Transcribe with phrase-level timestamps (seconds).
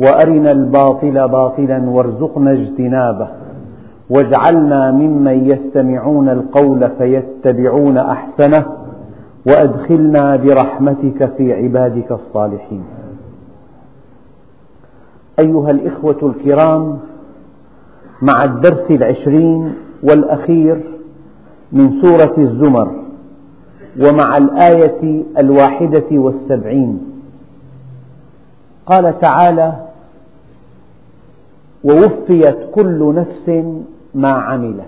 [0.00, 3.28] وأرنا الباطل باطلا وارزقنا اجتنابه.
[4.10, 8.66] واجعلنا ممن يستمعون القول فيتبعون أحسنه.
[9.46, 12.84] وأدخلنا برحمتك في عبادك الصالحين.
[15.38, 16.98] أيها الإخوة الكرام
[18.22, 19.72] مع الدرس العشرين
[20.02, 20.80] والأخير
[21.72, 22.90] من سورة الزمر
[24.00, 27.00] ومع الآية الواحدة والسبعين
[28.86, 29.72] قال تعالى
[31.84, 33.64] ووفيت كل نفس
[34.14, 34.84] ما عملت.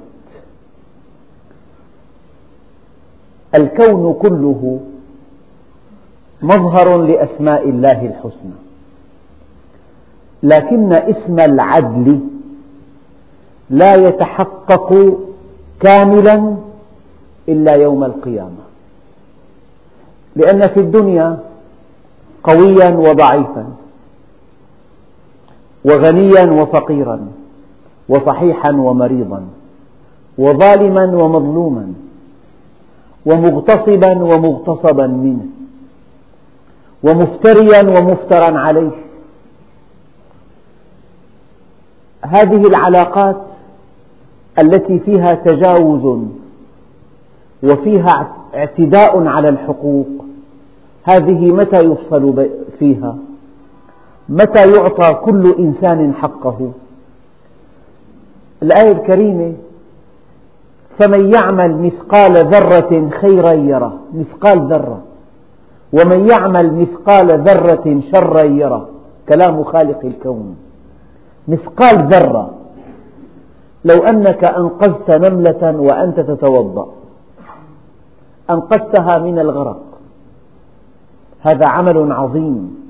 [3.54, 4.80] الكون كله
[6.42, 8.58] مظهر لأسماء الله الحسنى.
[10.42, 12.20] لكن اسم العدل
[13.70, 15.18] لا يتحقق
[15.80, 16.56] كاملا
[17.48, 18.64] إلا يوم القيامة.
[20.36, 21.38] لأن في الدنيا
[22.44, 23.66] قويا وضعيفا.
[25.86, 27.28] وغنيا وفقيرا
[28.08, 29.42] وصحيحا ومريضا
[30.38, 31.92] وظالما ومظلوما
[33.26, 35.46] ومغتصبا ومغتصبا منه
[37.02, 38.90] ومفتريا ومفترا عليه.
[42.22, 43.36] هذه العلاقات
[44.58, 46.18] التي فيها تجاوز
[47.62, 50.06] وفيها اعتداء على الحقوق
[51.04, 53.16] هذه متى يفصل فيها؟
[54.28, 56.70] متى يعطى كل إنسان حقه؟
[58.62, 59.52] الآية الكريمة
[60.98, 63.98] فمن يعمل مثقال ذرة خيرا يره.
[64.14, 65.00] مثقال ذرة.
[65.92, 68.88] ومن يعمل مثقال ذرة شرا يره.
[69.28, 70.56] كلام خالق الكون.
[71.48, 72.50] مثقال ذرة.
[73.84, 76.88] لو أنك أنقذت نملة وأنت تتوضأ.
[78.50, 79.82] أنقذتها من الغرق.
[81.40, 82.85] هذا عمل عظيم.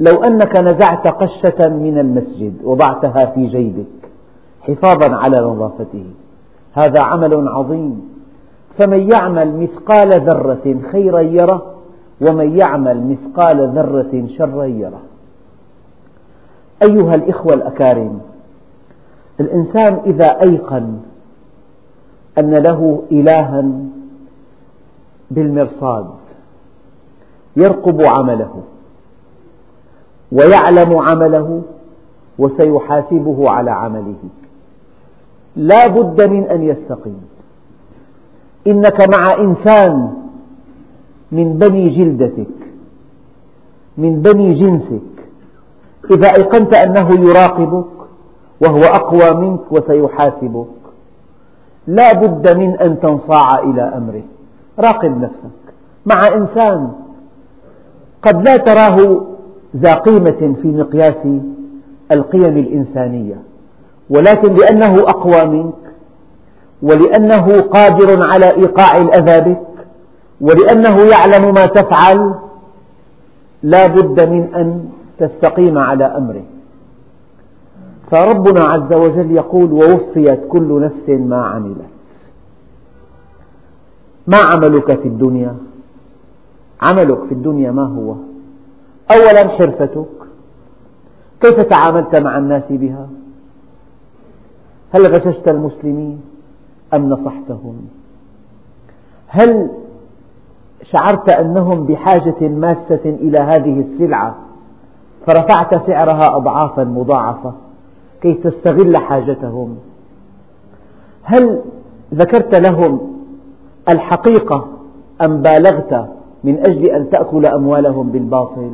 [0.00, 4.10] لو أنك نزعت قشة من المسجد وضعتها في جيبك
[4.60, 6.04] حفاظا على نظافته.
[6.72, 8.16] هذا عمل عظيم.
[8.78, 11.74] فمن يعمل مثقال ذرة خيرا يره
[12.20, 15.00] ومن يعمل مثقال ذرة شرا يره.
[16.82, 18.20] أيها الإخوة الأكارم
[19.40, 20.98] الإنسان إذا أيقن
[22.38, 23.64] أن له إلها
[25.30, 26.06] بالمرصاد
[27.56, 28.62] يرقب عمله.
[30.36, 31.62] ويعلم عمله
[32.38, 34.22] وسيحاسبه على عمله.
[35.56, 37.20] لا بد من أن يستقيم.
[38.66, 40.12] إنك مع إنسان
[41.32, 42.56] من بني جلدتك
[43.98, 45.16] من بني جنسك
[46.10, 47.86] إذا أيقنت أنه يراقبك
[48.60, 50.66] وهو أقوى منك وسيحاسبك
[51.86, 54.22] لا بد من أن تنصاع إلى أمره.
[54.78, 55.64] راقب نفسك.
[56.06, 56.92] مع إنسان
[58.22, 59.20] قد لا تراه
[59.76, 61.26] ذا قيمة في مقياس
[62.12, 63.34] القيم الإنسانية.
[64.10, 65.74] ولكن لأنه أقوى منك
[66.82, 69.66] ولأنه قادر على إيقاع الأذى بك
[70.40, 72.34] ولأنه يعلم ما تفعل
[73.62, 74.88] لا بد من أن
[75.18, 76.42] تستقيم على أمره.
[78.10, 81.76] فربنا عز وجل يقول ووفيت كل نفس ما عملت.
[84.26, 85.56] ما عملك في الدنيا؟
[86.82, 88.14] عملك في الدنيا ما هو؟
[89.10, 90.04] أولا حرفتك.
[91.40, 93.08] كيف تعاملت مع الناس بها؟
[94.94, 96.20] هل غششت المسلمين
[96.94, 97.76] أم نصحتهم؟
[99.26, 99.70] هل
[100.82, 104.36] شعرت أنهم بحاجة ماسة إلى هذه السلعة
[105.26, 107.52] فرفعت سعرها أضعافا مضاعفة
[108.22, 109.76] كي تستغل حاجتهم؟
[111.22, 111.60] هل
[112.14, 113.00] ذكرت لهم
[113.88, 114.68] الحقيقة
[115.22, 116.08] أم بالغت
[116.44, 118.70] من أجل أن تأكل أموالهم بالباطل؟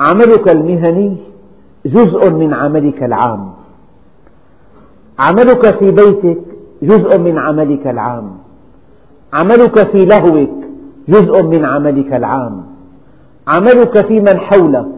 [0.00, 1.16] عملك المهني
[1.86, 3.50] جزء من عملك العام.
[5.18, 6.38] عملك في بيتك
[6.82, 8.30] جزء من عملك العام.
[9.32, 10.50] عملك في لهوك
[11.08, 12.62] جزء من عملك العام.
[13.48, 14.88] عملك في من حولك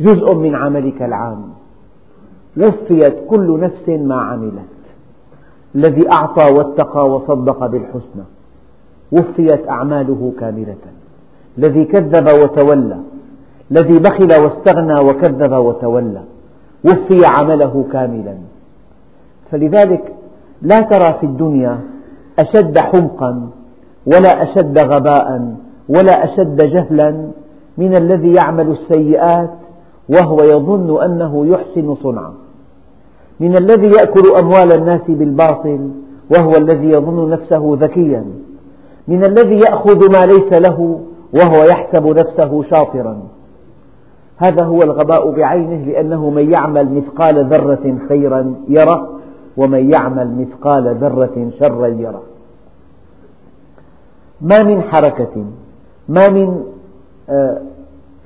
[0.00, 1.42] جزء من عملك العام.
[2.56, 4.78] وفيت كل نفس ما عملت.
[5.74, 8.24] الذي أعطى واتقى وصدق بالحسنى.
[9.12, 10.76] وفيت أعماله كاملة.
[11.58, 12.98] الذي كذب وتولى.
[13.70, 16.22] الذي بخل واستغنى وكذب وتولى
[16.84, 18.34] وفي عمله كاملا.
[19.50, 20.14] فلذلك
[20.62, 21.80] لا ترى في الدنيا
[22.38, 23.48] أشد حمقا
[24.06, 25.54] ولا أشد غباء
[25.88, 27.28] ولا أشد جهلا
[27.78, 29.50] من الذي يعمل السيئات
[30.08, 32.32] وهو يظن أنه يحسن صنعا
[33.40, 35.90] من الذي يأكل أموال الناس بالباطل
[36.30, 38.24] وهو الذي يظن نفسه ذكيا.
[39.08, 41.00] من الذي يأخذ ما ليس له
[41.34, 43.18] وهو يحسب نفسه شاطرا.
[44.38, 49.08] هذا هو الغباء بعينه لأنه من يعمل مثقال ذرة خيرا يره
[49.56, 52.22] ومن يعمل مثقال ذرة شرا يره.
[54.40, 55.44] ما من حركة
[56.08, 56.62] ما من
[57.30, 57.58] آه،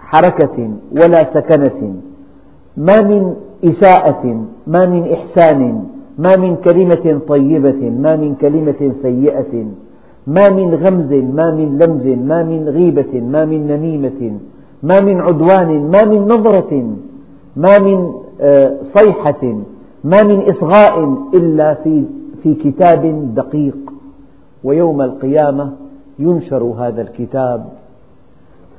[0.01, 1.95] حركة ولا سكنة
[2.77, 5.85] ما من إساءة ما من إحسان
[6.19, 9.67] ما من كلمة طيبة ما من كلمة سيئة
[10.27, 14.39] ما من غمز ما من لمز ما من غيبة ما من نميمة.
[14.83, 16.97] ما من عدوان ما من نظرة
[17.57, 19.55] ما من آه، صيحة
[20.05, 22.05] ما من إصغاء إلا في
[22.43, 23.77] في كتاب دقيق.
[24.65, 25.73] ويوم القيامة
[26.19, 27.67] ينشر هذا الكتاب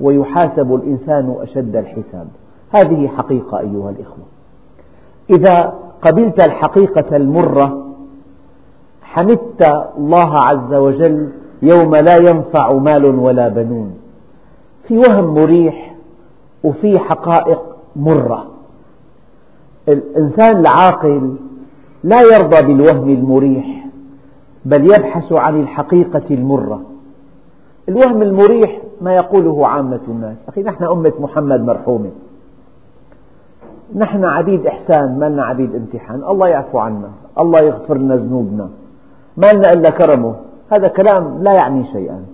[0.00, 2.26] ويحاسب الإنسان أشد الحساب.
[2.70, 4.24] هذه حقيقة أيها الإخوة.
[5.30, 7.86] إذا قبلت الحقيقة المرة
[9.02, 11.28] حمدت الله عز وجل
[11.62, 13.94] يوم لا ينفع مال ولا بنون.
[14.88, 15.93] في وهم مريح
[16.64, 17.60] وفي حقائق
[17.96, 18.46] مرة.
[19.88, 21.36] الإنسان العاقل
[22.04, 23.86] لا يرضى بالوهم المريح
[24.64, 26.80] بل يبحث عن الحقيقة المرة.
[27.88, 30.36] الوهم المريح ما يقوله عامة الناس.
[30.48, 32.10] أخي نحن أمة محمد مرحومة.
[33.96, 36.24] نحن عبيد إحسان ما لنا عبيد امتحان.
[36.24, 38.68] الله يعفو عنا الله يغفر لنا ذنوبنا.
[39.36, 40.34] ما لنا إلا كرمه.
[40.70, 42.24] هذا كلام لا يعني شيئا.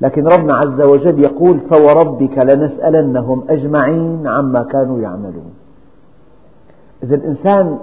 [0.00, 5.52] لكن ربنا عز وجل يقول فوربك لنسألنهم أجمعين عما كانوا يعملون.
[7.02, 7.78] إذا الإنسان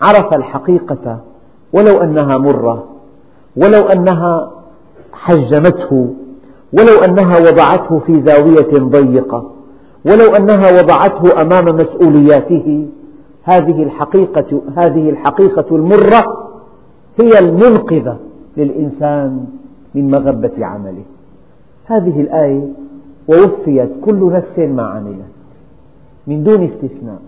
[0.00, 1.18] عرف الحقيقة
[1.72, 2.84] ولو أنها مرة
[3.56, 4.50] ولو أنها
[5.12, 6.14] حجمته
[6.72, 9.50] ولو أنها وضعته في زاوية ضيقة
[10.06, 12.88] ولو أنها وضعته أمام مسؤولياته
[13.42, 16.48] هذه الحقيقة هذه الحقيقة المرة
[17.20, 18.16] هي المنقذة
[18.56, 19.44] للإنسان
[19.94, 21.04] من مغبة عمله.
[21.88, 22.68] هذه الآية
[23.28, 25.24] ووفيت كل نفس ما عملت
[26.26, 27.18] من دون استثناء.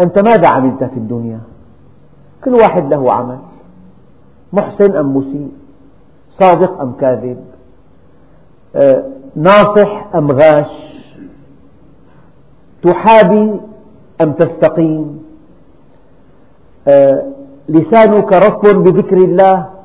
[0.00, 1.40] أنت ماذا عملت في الدنيا؟
[2.44, 3.38] كل واحد له عمل
[4.52, 5.50] محسن أم مسيء
[6.38, 7.44] صادق أم كاذب
[8.76, 9.04] آه،
[9.36, 10.70] ناصح أم غاش
[12.82, 13.60] تحابي
[14.20, 15.22] أم تستقيم
[16.88, 17.22] آه،
[17.68, 19.75] لسانك رطب بذكر الله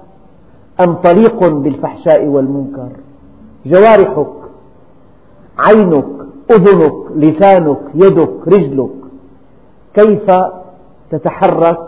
[0.80, 2.90] أم طليق بالفحشاء والمنكر؟
[3.66, 4.28] جوارحك
[5.58, 6.06] عينك
[6.52, 8.90] أذنك لسانك يدك رجلك
[9.94, 10.32] كيف
[11.12, 11.88] تتحرك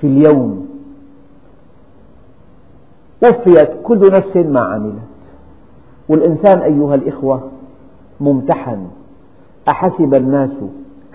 [0.00, 0.68] في اليوم؟
[3.22, 4.94] وفيت كل نفس ما عملت.
[6.08, 7.42] والإنسان أيها الإخوة
[8.20, 8.86] ممتحن.
[9.68, 10.50] أحسب الناس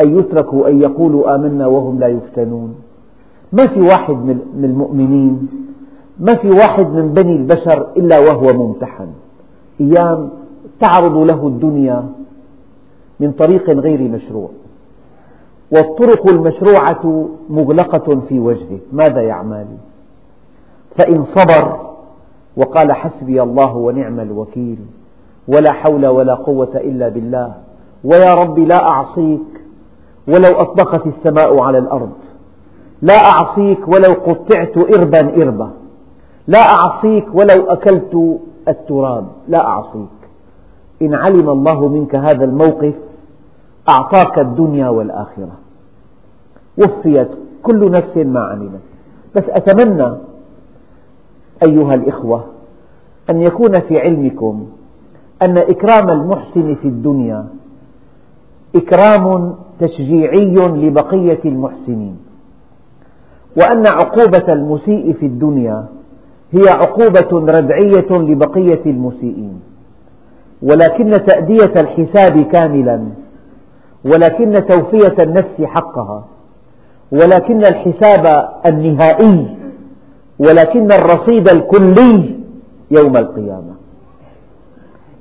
[0.02, 2.76] أن يتركوا أن يقولوا آمنا وهم لا يفتنون.
[3.54, 5.48] ما في واحد من المؤمنين
[6.20, 9.08] ما في واحد من بني البشر إلا وهو ممتحن.
[9.82, 10.30] أيام
[10.80, 12.10] تعرض له الدنيا
[13.20, 14.50] من طريق غير مشروع.
[15.72, 18.80] والطرق المشروعة مغلقة في وجهه.
[18.92, 19.66] ماذا يعمل
[20.96, 21.80] فإن صبر
[22.58, 24.78] وقال حسبي الله ونعم الوكيل
[25.48, 27.54] ولا حول ولا قوة إلا بالله.
[28.04, 29.64] ويا رب لا أعصيك
[30.28, 32.12] ولو أطبقت السماء على الأرض.
[33.02, 35.70] لا أعصيك ولو قطعت إربا إربا.
[36.48, 39.28] لا أعصيك ولو أكلت التراب.
[39.48, 40.10] لا أعصيك.
[41.02, 42.94] إن علم الله منك هذا الموقف
[43.90, 45.52] أعطاك الدنيا والآخرة.
[46.78, 47.30] وفيت
[47.64, 48.82] كل نفس ما عملت.
[49.36, 50.14] بس أتمنى
[51.64, 52.44] أيها الإخوة
[53.30, 54.68] أن يكون في علمكم
[55.42, 57.46] أن إكرام المحسن في الدنيا
[58.76, 62.18] إكرام تشجيعي لبقية المحسنين
[63.58, 65.86] وأن عقوبة المسيء في الدنيا
[66.54, 69.60] هي عقوبة ردعية لبقية المسيئين.
[70.62, 73.04] ولكن تأدية الحساب كاملا.
[74.06, 76.26] ولكن توفية النفس حقها.
[77.12, 79.58] ولكن الحساب النهائي.
[80.40, 82.36] ولكن الرصيد الكلي
[82.92, 83.74] يوم القيامة.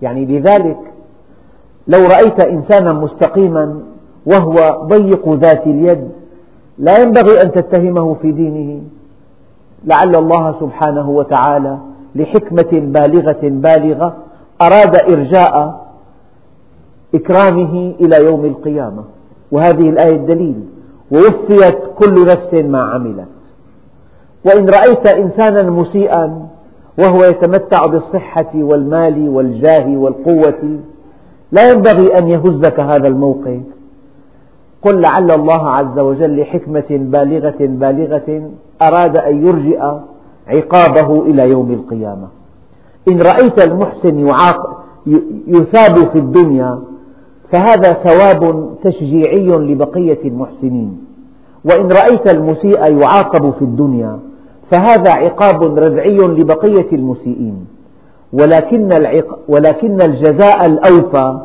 [0.03, 0.79] يعني لذلك
[1.89, 3.81] لو رأيت إنسانا مستقيما
[4.27, 6.09] وهو ضيق ذات اليد
[6.79, 8.83] لا ينبغي أن تتهمه في دينه.
[9.85, 11.79] لعل الله سبحانه وتعالى
[12.15, 14.17] لحكمة بالغة بالغة
[14.63, 15.83] أراد إرجاء
[17.15, 19.05] إكرامه إلى يوم القيامة.
[19.53, 20.61] وهذه الآية الدليل
[21.13, 23.29] ووفيت كل نفس ما عملت.
[24.45, 26.49] وإن رأيت إنسانا مسيئا
[26.99, 30.79] وهو يتمتع بالصحة والمال والجاه والقوة
[31.53, 33.61] لا ينبغي أن يهزك هذا الموقف.
[34.83, 38.51] قل لعل الله عز وجل لحكمة بالغة بالغة
[38.83, 39.81] أراد أن يرجئ
[40.49, 42.29] عقابه إلى يوم القيامة
[43.09, 44.29] إن رأيت المحسن
[45.47, 46.79] يثاب في الدنيا
[47.51, 51.05] فهذا ثواب تشجيعي لبقية المحسنين
[51.65, 54.19] وإن رأيت المسيء يعاقب في الدنيا
[54.71, 57.67] فهذا عقاب ردعي لبقية المسيئين
[58.33, 58.89] ولكن.
[59.49, 61.41] ولكن الجزاء الأوفى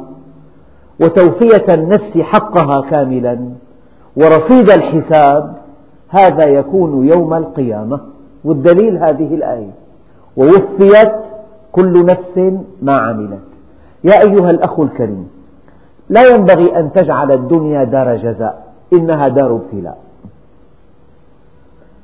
[1.02, 3.40] وتوفية النفس حقها كاملا
[4.18, 5.56] ورصيد الحساب
[6.10, 8.00] هذا يكون يوم القيامة.
[8.44, 9.72] والدليل هذه الآية.
[10.38, 11.12] ووفيت
[11.72, 12.38] كل نفس
[12.82, 13.40] ما عملت.
[14.04, 15.28] يا أيها الأخ الكريم
[16.10, 18.64] لا ينبغي أن تجعل الدنيا دار جزاء
[18.94, 19.98] إنها دار ابتلاء.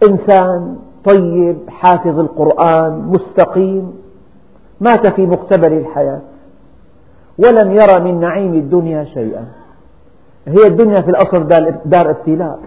[0.09, 3.93] إنسان طيب حافظ القرآن مستقيم
[4.81, 6.21] مات في مقتبل الحياة.
[7.37, 9.45] ولم يرى من نعيم الدنيا شيئا.
[10.47, 11.47] هي الدنيا في الأصل
[11.85, 12.59] دار ابتلاء.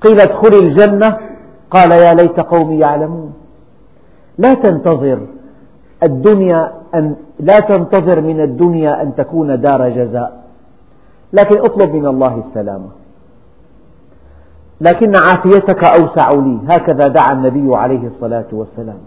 [0.00, 1.16] قيل ادخل الجنة.
[1.70, 3.32] قال يا ليت قومي يعلمون.
[4.38, 5.20] لا تنتظر
[6.02, 10.42] الدنيا أن لا تنتظر من الدنيا أن تكون دار جزاء.
[11.32, 12.88] لكن اطلب من الله السلامة.
[14.80, 16.58] لكن عافيتك أوسع لي.
[16.68, 18.98] هكذا دعا النبي عليه الصلاة والسلام.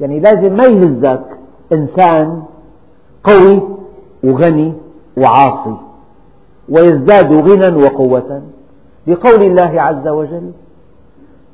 [0.00, 1.24] يعني لازم ما يهزك
[1.72, 2.42] إنسان
[3.24, 3.62] قوي
[4.24, 4.72] وغني
[5.16, 5.76] وعاصي
[6.68, 8.42] ويزداد غنى وقوة.
[9.06, 10.50] بقول الله عز وجل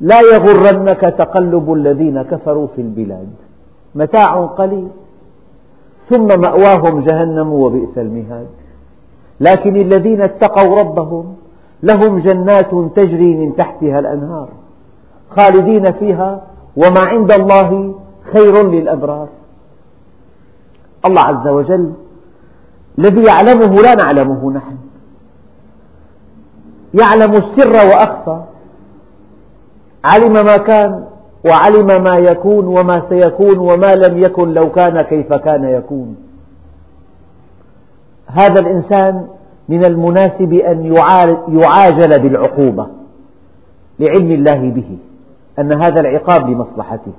[0.00, 3.28] لا يغرنك تقلب الذين كفروا في البلاد.
[3.94, 4.88] متاع قليل
[6.08, 8.46] ثم مأواهم جهنم وبئس المهاد.
[9.40, 11.34] لكن الذين اتقوا ربهم
[11.82, 14.48] لهم جنات تجري من تحتها الأنهار
[15.30, 16.42] خالدين فيها
[16.76, 17.94] وما عند الله
[18.32, 19.28] خير للأبرار.
[21.06, 21.92] الله عز وجل
[22.98, 24.76] الذي يعلمه لا نعلمه نحن.
[26.94, 28.42] يعلم السر وأخفى.
[30.04, 31.04] علم ما كان
[31.46, 36.16] وعلم ما يكون وما سيكون وما لم يكن لو كان كيف كان يكون.
[38.26, 39.26] هذا الإنسان
[39.68, 40.84] من المناسب أن
[41.48, 42.86] يعاجل بالعقوبة
[43.98, 44.98] لعلم الله به
[45.58, 47.12] أن هذا العقاب لمصلحته.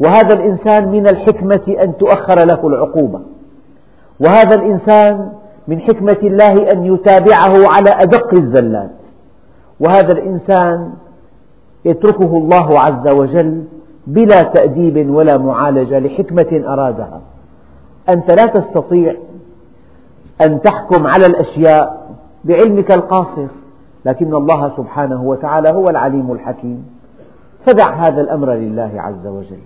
[0.00, 3.20] وهذا الإنسان من الحكمة أن تؤخر له العقوبة.
[4.20, 5.32] وهذا الإنسان
[5.68, 8.90] من حكمة الله أن يتابعه على أدق الزلات.
[9.80, 10.92] وهذا الإنسان
[11.84, 13.64] يتركه الله عز وجل
[14.06, 17.20] بلا تأديب ولا معالجة لحكمة أرادها.
[18.08, 19.14] أنت لا تستطيع
[20.42, 22.06] أن تحكم على الأشياء
[22.44, 23.46] بعلمك القاصر
[24.04, 26.86] لكن الله سبحانه وتعالى هو العليم الحكيم.
[27.66, 29.58] فدع هذا الأمر لله عز وجل.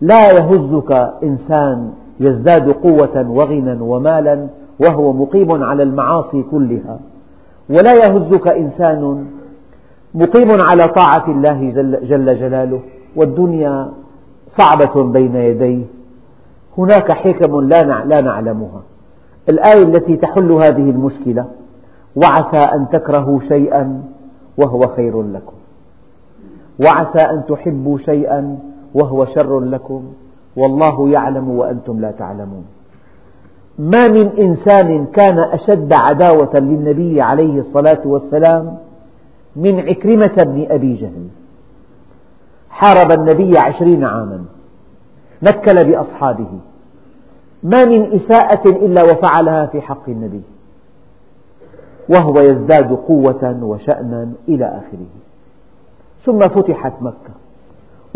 [0.00, 4.46] لا يهزك إنسان يزداد قوة وغنى ومالا
[4.80, 6.98] وهو مقيم على المعاصي كلها.
[7.70, 9.26] ولا يهزك إنسان
[10.14, 11.70] مقيم على طاعة الله
[12.02, 12.80] جل جلاله.
[13.16, 13.88] والدنيا
[14.58, 15.84] صعبة بين يديه.
[16.78, 18.82] هناك حكم لا نعلمها.
[19.48, 21.44] الآية التي تحل هذه المشكلة
[22.16, 24.02] وعسى أن تكرهوا شيئا
[24.58, 25.56] وهو خير لكم.
[26.80, 28.58] وعسى أن تحبوا شيئا
[28.94, 30.02] وهو شر لكم.
[30.56, 32.64] والله يعلم وأنتم لا تعلمون.
[33.78, 38.78] ما من إنسان كان أشد عداوة للنبي عليه الصلاة والسلام
[39.56, 41.28] من عكرمة بن أبي جهل.
[42.70, 44.44] حارب النبي عشرين عاما
[45.42, 46.50] نكل بأصحابه.
[47.62, 50.42] ما من إساءة إلا وفعلها في حق النبي
[52.08, 55.06] وهو يزداد قوة وشأنا إلى آخره.
[56.24, 57.43] ثم فتحت مكة.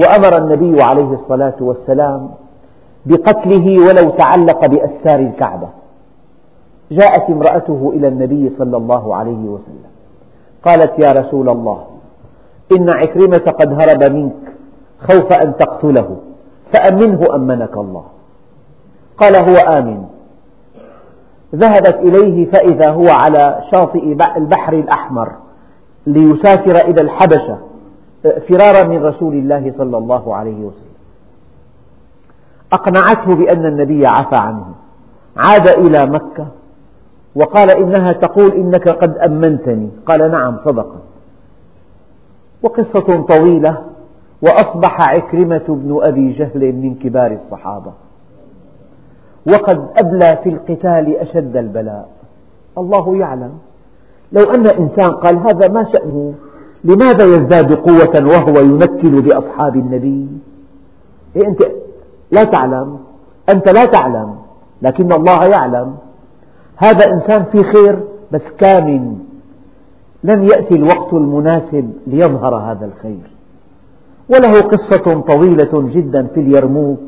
[0.00, 2.30] وأمر النبي عليه الصلاة والسلام
[3.06, 5.68] بقتله ولو تعلق بأستار الكعبة.
[6.90, 9.90] جاءت امرأته إلى النبي صلى الله عليه وسلم.
[10.64, 11.84] قالت يا رسول الله
[12.76, 14.32] إن عكرمة قد هرب منك
[15.00, 16.16] خوف أن تقتله
[16.72, 18.04] فأمنه أمنك الله؟
[19.18, 20.04] قال هو آمن.
[21.54, 25.32] ذهبت إليه فإذا هو على شاطئ البحر الأحمر
[26.06, 27.58] ليسافر إلى الحبشة.
[28.22, 30.98] فرارا من رسول الله صلى الله عليه وسلم.
[32.72, 34.66] أقنعته بأن النبي عفى عنه.
[35.36, 36.46] عاد إلى مكة
[37.34, 39.90] وقال إنها تقول إنك قد أمنتني.
[40.06, 41.02] قال نعم صدقت
[42.62, 43.82] وقصة طويلة
[44.42, 47.92] وأصبح عكرمة بن أبي جهل من كبار الصحابة.
[49.46, 52.08] وقد أبلى في القتال أشد البلاء.
[52.78, 53.58] الله يعلم.
[54.32, 56.34] لو أن إنسان قال هذا ما شأنه
[56.84, 60.28] لماذا يزداد قوة وهو ينكل بأصحاب النبي؟
[61.36, 61.62] إيه أنت
[62.30, 62.98] لا تعلم.
[63.48, 64.34] أنت لا تعلم
[64.82, 65.94] لكن الله يعلم.
[66.76, 67.98] هذا إنسان في خير
[68.32, 69.18] بس كامن
[70.24, 73.30] لم يأتي الوقت المناسب ليظهر هذا الخير.
[74.28, 77.00] وله قصة طويلة جدا في اليرموك.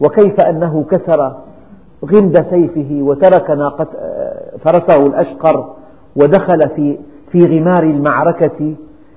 [0.00, 1.36] وكيف أنه كسر
[2.04, 3.86] غمد سيفه وترك ناقة
[4.64, 5.74] فرسه الأشقر
[6.16, 6.98] ودخل في
[7.32, 8.74] في غمار المعركة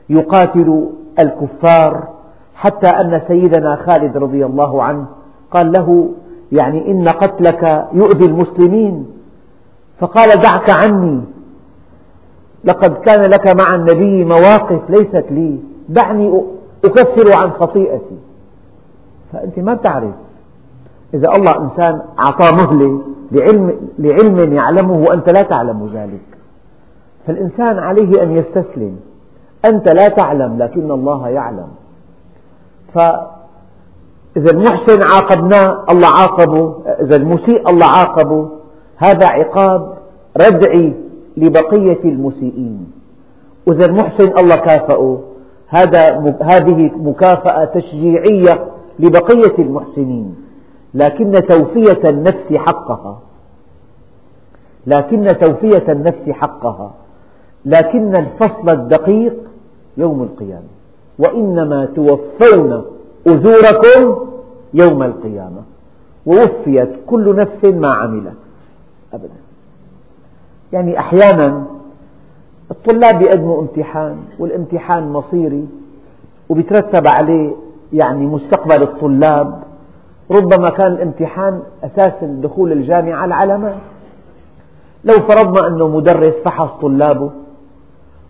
[0.10, 2.08] يقاتل الكفار
[2.56, 5.06] حتى أن سيدنا خالد رضي الله عنه
[5.52, 6.10] قال له
[6.52, 9.06] يعني إن قتلك يؤذي المسلمين.
[10.00, 11.22] فقال دعك عني.
[12.64, 15.60] لقد كان لك مع النبي مواقف ليست لي.
[15.90, 16.44] دعني
[16.86, 18.18] أكفر عن خطيئتي.
[19.34, 20.14] فأنت ما تعرف
[21.14, 26.35] إذا الله إنسان أعطاه مهلة لعلم, لعلم يعلمه وأنت لا تعلم ذلك.
[27.28, 28.96] فالإنسان عليه أن يستسلم.
[29.66, 31.68] أنت لا تعلم لكن الله يعلم.
[32.94, 36.76] فإذا المحسن عاقبناه الله عاقبه.
[37.02, 38.50] إذا المسيء الله عاقبه.
[38.98, 39.94] هذا عقاب
[40.38, 40.94] ردعي
[41.38, 42.92] لبقية المسيئين.
[43.68, 45.20] وإذا المحسن الله كافأه.
[45.68, 48.66] هذا هذه مكافأة تشجيعية
[49.00, 50.36] لبقية المحسنين.
[50.94, 53.20] لكن توفية النفس حقها.
[54.88, 56.92] لكن توفية النفس حقها.
[57.66, 59.34] لكن الفصل الدقيق
[59.98, 60.76] يوم القيامة.
[61.20, 62.86] وإنما توفون
[63.28, 64.26] أجوركم
[64.74, 65.62] يوم القيامة.
[66.26, 68.34] ووفيت كل نفس ما عملت.
[69.14, 69.30] أبدا.
[70.74, 71.64] يعني أحيانا
[72.72, 75.68] الطلاب يقدموا امتحان والامتحان مصيري
[76.50, 77.52] وبيترتب عليه
[77.94, 79.64] يعني مستقبل الطلاب.
[80.32, 83.76] ربما كان الامتحان أساس دخول الجامعة العلامات
[85.04, 87.32] لو فرضنا أنه مدرس فحص طلابه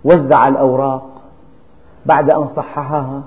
[0.06, 1.06] وزع الأوراق
[2.06, 3.22] بعد أن صححها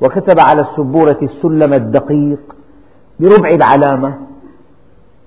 [0.00, 2.40] وكتب على السبورة السلم الدقيق
[3.20, 4.14] بربع العلامة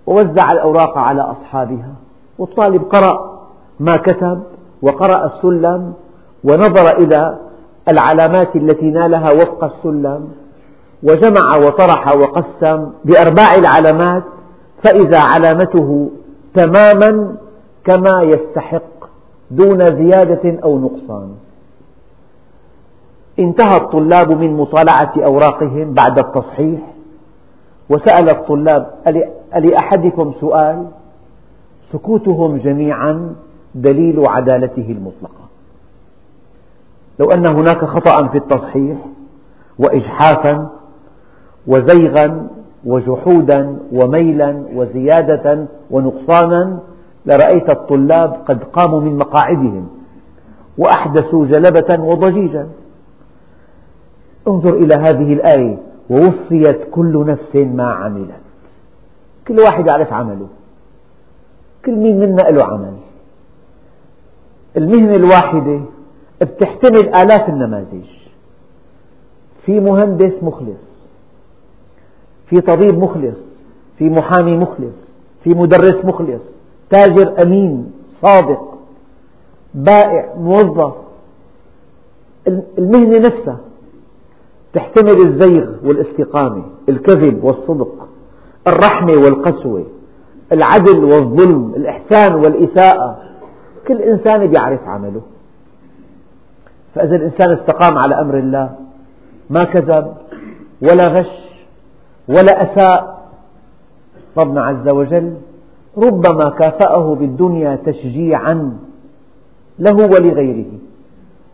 [0.08, 1.94] ووزع الأوراق على أصحابها
[2.40, 3.40] والطالب قرأ
[3.80, 4.44] ما كتب
[4.82, 5.94] وقرأ السلم
[6.44, 7.38] ونظر إلى
[7.88, 10.28] العلامات التي نالها وفق السلم
[11.04, 14.24] وجمع وطرح وقسم بأرباع العلامات
[14.84, 16.10] فإذا علامته
[16.54, 17.36] تماما
[17.86, 18.95] كما يستحق
[19.52, 21.30] دون زيادة أو نقصان.
[23.40, 26.80] انتهى الطلاب من مطالعة أوراقهم بعد التصحيح
[27.90, 28.92] وسأل الطلاب
[29.56, 30.86] ألأحدكم سؤال؟
[31.94, 33.36] سكوتهم جميعا
[33.76, 35.46] دليل عدالته المطلقة.
[37.20, 38.98] لو أن هناك خطأ في التصحيح
[39.80, 40.70] وإجحافا
[41.68, 42.48] وزيغا
[42.86, 46.80] وجحودا وميلا وزيادة ونقصانا
[47.26, 49.88] لرأيت الطلاب قد قاموا من مقاعدهم
[50.78, 52.68] وأحدثوا جلبة وضجيجا.
[54.48, 55.78] انظر إلى هذه الآية
[56.10, 58.42] ووفيت كل نفس ما عملت.
[59.48, 60.48] كل واحد يعرف عمله.
[61.86, 62.94] كل مين منا له عمل.
[64.78, 65.80] المهنة الواحدة
[66.42, 68.06] بتحتمل آلاف النماذج.
[69.66, 70.96] في مهندس مخلص
[72.48, 73.38] في طبيب مخلص
[73.98, 75.10] في محامي مخلص
[75.44, 76.56] في مدرس مخلص.
[76.90, 78.78] تاجر أمين صادق
[79.74, 80.94] بائع موظف.
[82.78, 83.58] المهنة نفسها
[84.74, 88.08] تحتمل الزيغ والاستقامة الكذب والصدق
[88.68, 89.86] الرحمة والقسوة
[90.52, 93.20] العدل والظلم الإحسان والإساءة.
[93.88, 95.22] كل إنسان يعرف عمله.
[96.96, 98.76] فإذا الإنسان استقام على أمر الله
[99.50, 100.14] ما كذب
[100.82, 101.56] ولا غش
[102.28, 103.16] ولا أساء.
[104.38, 105.34] ربنا عز وجل
[105.98, 108.78] ربما كافأه بالدنيا تشجيعا
[109.80, 110.72] له ولغيره.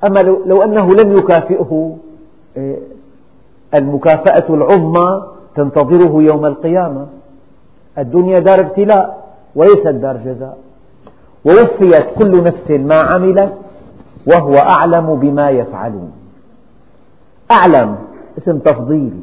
[0.04, 1.98] أما لو أنه لم يكافئه
[2.58, 2.80] إيه،
[3.74, 5.24] المكافأة العظمى
[5.56, 7.08] تنتظره يوم القيامة.
[7.98, 10.58] الدنيا دار ابتلاء وليست دار جزاء.
[11.46, 13.54] ووفيت كل نفس ما عملت
[14.28, 16.12] وهو أعلم بما يفعلون.
[17.52, 17.96] أعلم
[18.38, 19.20] اسم تفضيل.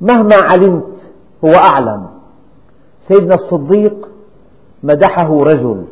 [0.00, 0.84] مهما علمت
[1.44, 2.11] هو أعلم.
[3.08, 4.08] سيدنا الصديق
[4.82, 5.84] مدحه رجل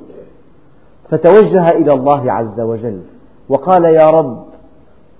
[1.10, 3.00] فتوجه إلى الله عز وجل
[3.48, 4.44] وقال يا رب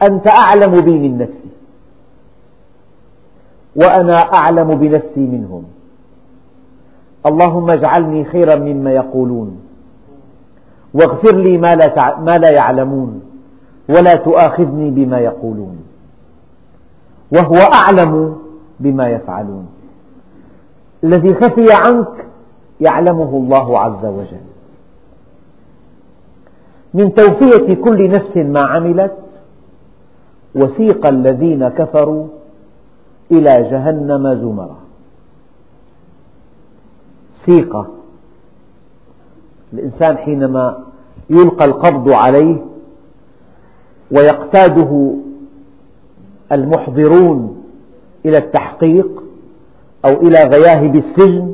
[0.02, 1.50] أنت أعلم بي من نفسي
[3.76, 5.64] وأنا أعلم بنفسي منهم
[7.26, 9.60] اللهم اجعلني خيرا مما يقولون
[10.94, 13.22] واغفر لي ما لا, ما لا يعلمون
[13.88, 15.76] ولا تؤاخذني بما يقولون
[17.32, 18.36] وهو أعلم
[18.80, 19.66] بما يفعلون
[21.04, 22.26] الذي خفي عنك
[22.80, 24.40] يعلمه الله عز وجل.
[26.94, 29.16] من توفية كل نفس ما عملت
[30.54, 32.26] وسيق الذين كفروا
[33.30, 34.76] إلى جهنم زمرا.
[37.46, 37.86] سيق.
[39.72, 40.84] الإنسان حينما
[41.30, 42.56] يلقى القبض عليه
[44.10, 45.14] ويقتاده
[46.52, 47.62] المحضرون
[48.24, 49.19] إلى التحقيق
[50.04, 51.52] أو إلى غياهب السجن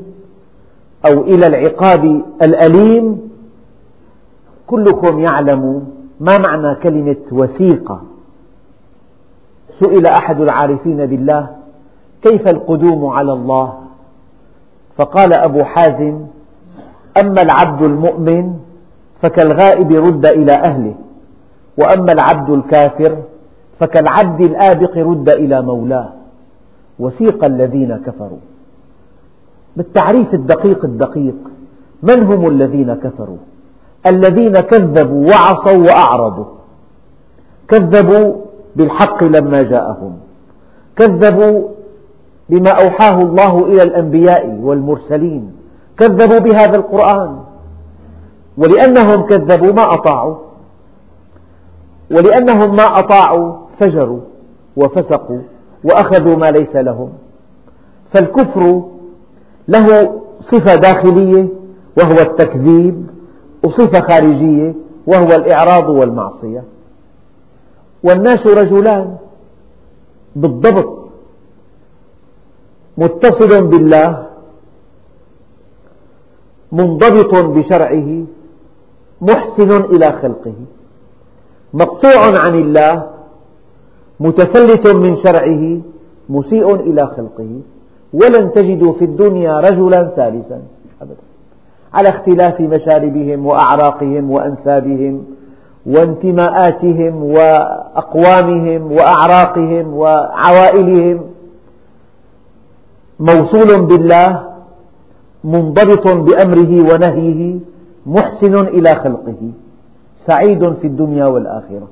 [1.06, 3.20] أو إلى العقاب الأليم
[4.66, 5.86] كلكم يعلم
[6.20, 8.02] ما معنى كلمة وثيقة.
[9.80, 11.48] سئل أحد العارفين بالله
[12.22, 13.78] كيف القدوم على الله؟
[14.96, 16.20] فقال أبو حازم
[17.20, 18.52] أما العبد المؤمن
[19.22, 20.94] فكالغائب رد إلى أهله
[21.78, 23.16] وأما العبد الكافر
[23.80, 26.12] فكالعبد الآبق رد إلى مولاه.
[26.98, 28.38] وسيق الذين كفروا.
[29.76, 31.34] بالتعريف الدقيق الدقيق
[32.02, 33.36] من هم الذين كفروا؟
[34.06, 36.44] الذين كذبوا وعصوا وأعرضوا.
[37.68, 38.34] كذبوا
[38.76, 40.18] بالحق لما جاءهم.
[40.96, 41.68] كذبوا
[42.48, 45.52] بما أوحاه الله إلى الأنبياء والمرسلين.
[45.98, 47.38] كذبوا بهذا القرآن.
[48.58, 50.36] ولأنهم كذبوا ما أطاعوا.
[52.10, 54.20] ولأنهم ما أطاعوا فجروا
[54.76, 55.40] وفسقوا.
[55.86, 57.12] وأخذوا ما ليس لهم.
[58.12, 58.82] فالكفر
[59.68, 59.86] له
[60.40, 61.48] صفة داخلية
[61.98, 63.06] وهو التكذيب
[63.64, 64.74] وصفة خارجية
[65.06, 66.64] وهو الإعراض والمعصية.
[68.04, 69.16] والناس رجلان
[70.36, 70.92] بالضبط
[72.98, 74.26] متصل بالله
[76.72, 78.24] منضبط بشرعه
[79.20, 80.54] محسن إلى خلقه
[81.74, 83.10] مقطوع عن الله
[84.20, 85.80] متفلت من شرعه
[86.28, 87.60] مسيء إلى خلقه
[88.12, 90.60] ولن تجدوا في الدنيا رجلا ثالثا.
[91.02, 91.26] أبدا.
[91.94, 95.24] على اختلاف مشاربهم وأعراقهم وأنسابهم
[95.86, 101.20] وانتماءاتهم وأقوامهم وأعراقهم وعوائلهم
[103.20, 104.42] موصول بالله
[105.44, 107.58] منضبط بأمره ونهيه
[108.06, 109.50] محسن إلى خلقه
[110.26, 111.88] سعيد في الدنيا والآخرة.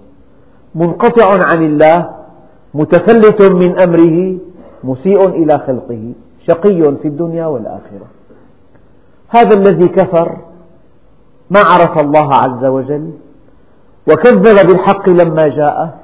[0.75, 2.11] منقطع عن الله
[2.75, 4.37] متفلت من أمره
[4.85, 6.13] مسيء إلى خلقه
[6.47, 8.07] شقي في الدنيا والآخرة.
[9.29, 10.37] هذا الذي كفر
[11.51, 13.11] ما عرف الله عز وجل
[14.09, 15.95] وكذب بالحق لما جاءه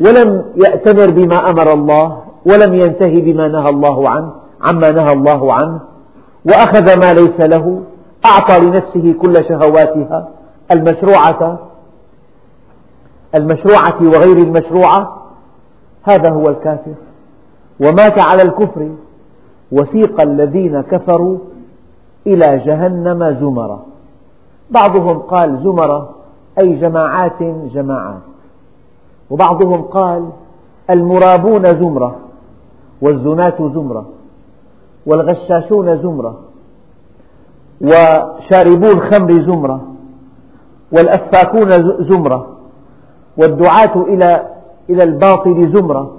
[0.00, 5.80] ولم يأتمر بما أمر الله ولم ينتهي بما نهى الله عنه عما نهى الله عنه
[6.44, 7.82] وأخذ ما ليس له
[8.26, 10.28] أعطى لنفسه كل شهواتها
[10.70, 11.69] المشروعة
[13.34, 15.16] المشروعة وغير المشروعة
[16.02, 16.94] هذا هو الكافر.
[17.80, 18.90] ومات على الكفر
[19.72, 21.38] وسيق الذين كفروا
[22.26, 23.82] إلى جهنم زمرا
[24.70, 26.10] بعضهم قال زمرة
[26.58, 28.20] أي جماعات جماعات
[29.30, 30.30] وبعضهم قال
[30.90, 32.16] المرابون زمرة
[33.02, 34.06] والزناة زمرة
[35.06, 36.38] والغشاشون زمرة
[37.80, 39.80] وشاربو الخمر زمرة
[40.92, 41.70] والأفاكون
[42.04, 42.46] زمرة.
[43.40, 44.46] والدعاة إلى
[44.90, 46.16] إلى الباطل زمرة.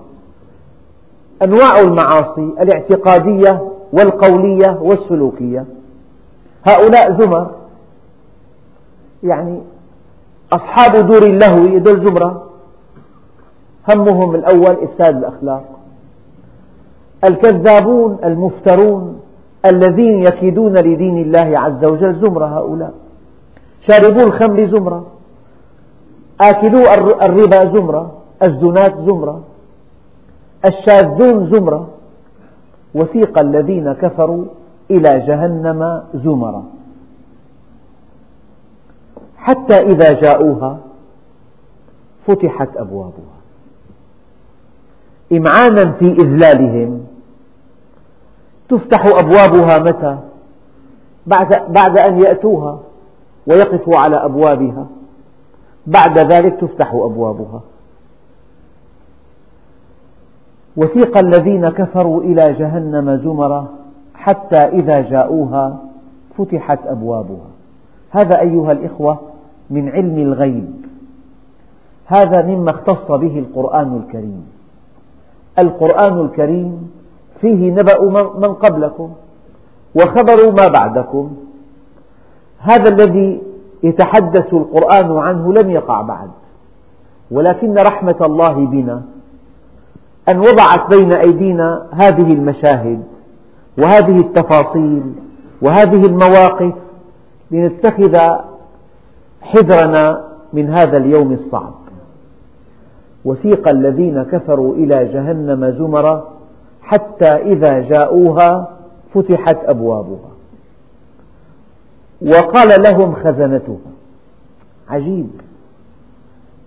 [1.43, 5.65] أنواع المعاصي الاعتقادية والقولية والسلوكية.
[6.65, 7.51] هؤلاء زمر
[9.23, 9.61] يعني
[10.53, 12.43] أصحاب دور اللهو يدل زمرة.
[13.89, 15.63] همهم الأول إفساد الأخلاق.
[17.23, 19.19] الكذابون المفترون
[19.65, 22.93] الذين يكيدون لدين الله عز وجل زمرة هؤلاء.
[23.87, 25.05] شاربو الخمر زمرة.
[26.41, 26.79] آكلو
[27.21, 28.11] الربا زمرة
[28.43, 29.41] الزنات زمرة
[30.65, 31.87] الشاذون زمرة
[32.95, 34.45] وسيق الذين كفروا
[34.91, 36.63] إلى جهنم زمرا
[39.37, 40.77] حتى إذا جاءوها
[42.27, 43.37] فتحت أبوابها.
[45.31, 47.05] إمعانا في إذلالهم
[48.69, 50.17] تفتح أبوابها متى؟
[51.69, 52.79] بعد أن يأتوها
[53.47, 54.85] ويقفوا على أبوابها.
[55.87, 57.61] بعد ذلك تفتح أبوابها.
[60.77, 63.67] وثيق الذين كفروا إلى جهنم زمرا
[64.15, 65.77] حتى إذا جاءوها
[66.37, 67.47] فتحت أبوابها.
[68.09, 69.19] هذا أيها الإخوة
[69.69, 70.85] من علم الغيب.
[72.05, 74.45] هذا مما اختص به القرآن الكريم.
[75.59, 76.91] القرآن الكريم
[77.41, 78.01] فيه نبأ
[78.39, 79.13] من قبلكم
[79.95, 81.35] وخبر ما بعدكم.
[82.59, 83.41] هذا الذي
[83.83, 86.29] يتحدث القرآن عنه لم يقع بعد.
[87.31, 89.01] ولكن رحمة الله بنا
[90.29, 93.03] أن وضعت بين أيدينا هذه المشاهد
[93.77, 95.03] وهذه التفاصيل
[95.61, 96.73] وهذه المواقف
[97.51, 98.17] لنتخذ
[99.41, 101.73] حذرنا من هذا اليوم الصعب.
[103.25, 106.23] وسيق الذين كفروا إلى جهنم زمرا
[106.81, 108.69] حتى إذا جاءوها
[109.13, 110.30] فتحت أبوابها.
[112.21, 113.91] وقال لهم خزنتها
[114.89, 115.29] عجيب.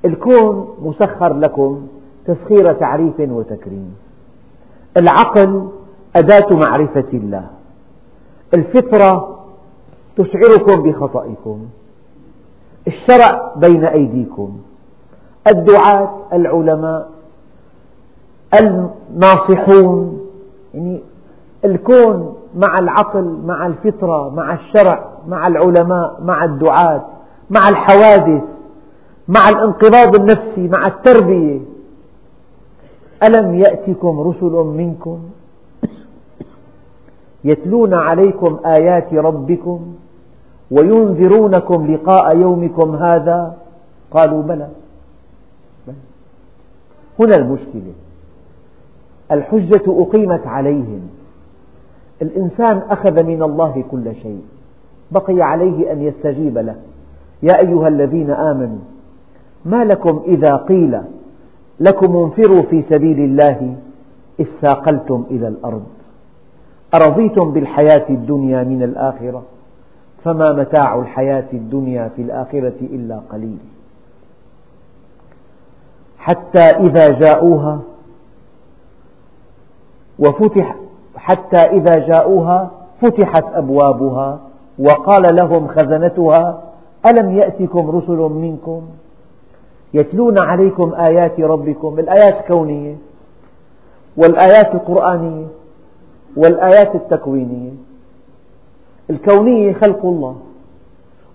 [0.04, 1.86] الكون مسخر لكم
[2.26, 3.94] تسخير تعريف وتكريم.
[4.96, 5.68] العقل
[6.16, 7.46] أداة معرفة الله.
[8.54, 9.38] الفطرة
[10.16, 11.66] تشعركم بخطئكم.
[12.86, 14.60] الشرع بين أيديكم.
[15.46, 17.10] الدعاة العلماء
[18.60, 20.20] الناصحون.
[20.74, 21.00] يعني
[21.64, 27.04] الكون مع العقل مع الفطرة مع الشرع مع العلماء مع الدعاة
[27.50, 28.44] مع الحوادث
[29.28, 31.60] مع الانقباض النفسي مع التربية.
[33.22, 35.18] ألم يأتكم رسل منكم
[37.44, 39.94] يتلون عليكم آيات ربكم
[40.70, 43.56] وينذرونكم لقاء يومكم هذا؟
[44.10, 44.68] قالوا بلى.
[47.20, 47.92] هنا المشكلة.
[49.32, 51.00] الحجة أقيمت عليهم.
[52.22, 54.42] الإنسان أخذ من الله كل شيء.
[55.14, 56.77] بقي عليه أن يستجيب له.
[57.42, 58.79] يا أيها الذين آمنوا
[59.64, 61.00] ما لكم إذا قيل
[61.81, 63.77] لكم انفروا في سبيل الله
[64.40, 65.85] اثاقلتم إلى الأرض؟
[66.94, 69.42] أرضيتم بالحياة الدنيا من الآخرة؟
[70.24, 73.59] فما متاع الحياة الدنيا في الآخرة إلا قليل.
[76.18, 77.81] حتى إذا جاءوها
[80.18, 80.77] وفتح
[81.16, 84.40] حتى إذا جاءوها فتحت أبوابها
[84.78, 86.62] وقال لهم خزنتها
[87.06, 88.82] ألم يأتكم رسل منكم
[89.94, 92.96] يتلون عليكم آيات ربكم؟ الآيات الكونية
[94.16, 95.46] والآيات القرآنية
[96.37, 97.70] والآيات التكوينية.
[99.10, 100.37] الكونية خلق الله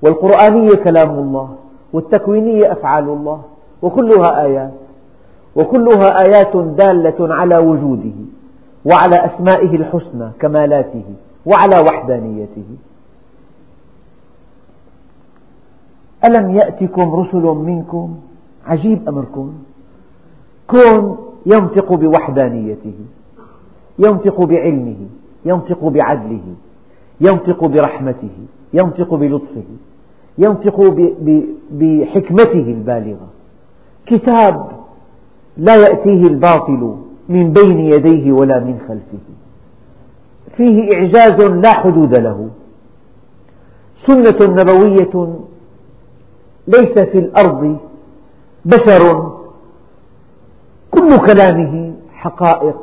[0.02, 1.49] والقرآنية كلام الله
[1.93, 3.41] والتكوينية أفعال الله
[3.82, 4.71] وكلها آيات
[5.56, 8.15] وكلها آيات دالة على وجوده
[8.86, 11.04] وعلى أسمائه الحسنى كمالاته
[11.45, 12.65] وعلى وحدانيته.
[16.25, 18.15] ألم يأتكم رسل منكم؟
[18.65, 19.53] عجيب أمركم.
[20.67, 22.93] كون ينطق بوحدانيته
[23.99, 24.95] ينطق بعلمه
[25.45, 26.41] ينطق بعدله
[27.21, 28.29] ينطق برحمته
[28.73, 29.63] ينطق بلطفه
[30.38, 30.95] ينطق
[31.71, 33.27] بحكمته البالغة.
[34.05, 34.67] كتاب
[35.58, 36.95] لا يأتيه الباطل
[37.29, 39.25] من بين يديه ولا من خلفه.
[40.58, 42.49] فيه إعجاز لا حدود له.
[44.08, 45.39] سنة نبوية
[46.69, 47.77] ليس في الأرض
[48.65, 49.32] بشر.
[50.91, 52.77] كل كلامه حقائق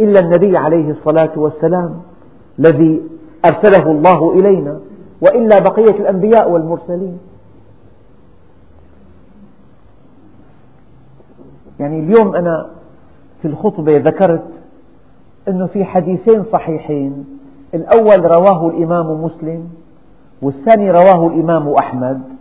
[0.00, 2.00] إلا النبي عليه الصلاة والسلام
[2.58, 3.02] الذي
[3.44, 4.80] أرسله الله إلينا
[5.20, 7.18] وإلا بقية الأنبياء والمرسلين.
[11.80, 12.70] يعني اليوم أنا
[13.42, 14.44] في الخطبة ذكرت
[15.48, 17.24] أنه في حديثين صحيحين.
[17.74, 19.68] الأول رواه الإمام مسلم
[20.42, 22.37] والثاني رواه الإمام أحمد.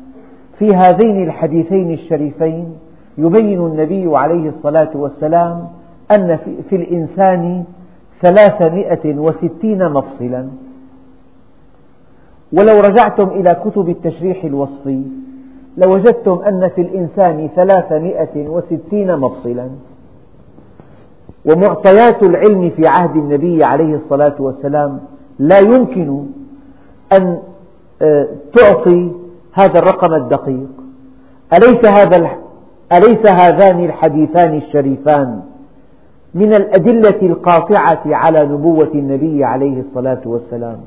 [0.60, 2.74] في هذين الحديثين الشريفين
[3.18, 5.68] يبين النبي عليه الصلاة والسلام
[6.12, 6.38] أن
[6.70, 7.64] في الإنسان
[8.22, 10.48] ثلاثمائة وستين مفصلا.
[12.54, 15.02] ولو رجعتم إلى كتب التشريح الوصفي
[15.78, 19.70] لوجدتم أن في الإنسان ثلاثمائة وستين مفصلا.
[21.46, 25.00] ومعطيات العلم في عهد النبي عليه الصلاة والسلام
[25.40, 26.26] لا يمكن
[27.14, 27.40] أن
[28.02, 29.12] آه، تعطي
[29.58, 30.70] هذا الرقم الدقيق.
[31.54, 32.32] أليس, هذا
[32.92, 35.42] أليس هذان الحديثان الشريفان
[36.34, 40.78] من الأدلة القاطعة على نبوة النبي عليه الصلاة والسلام؟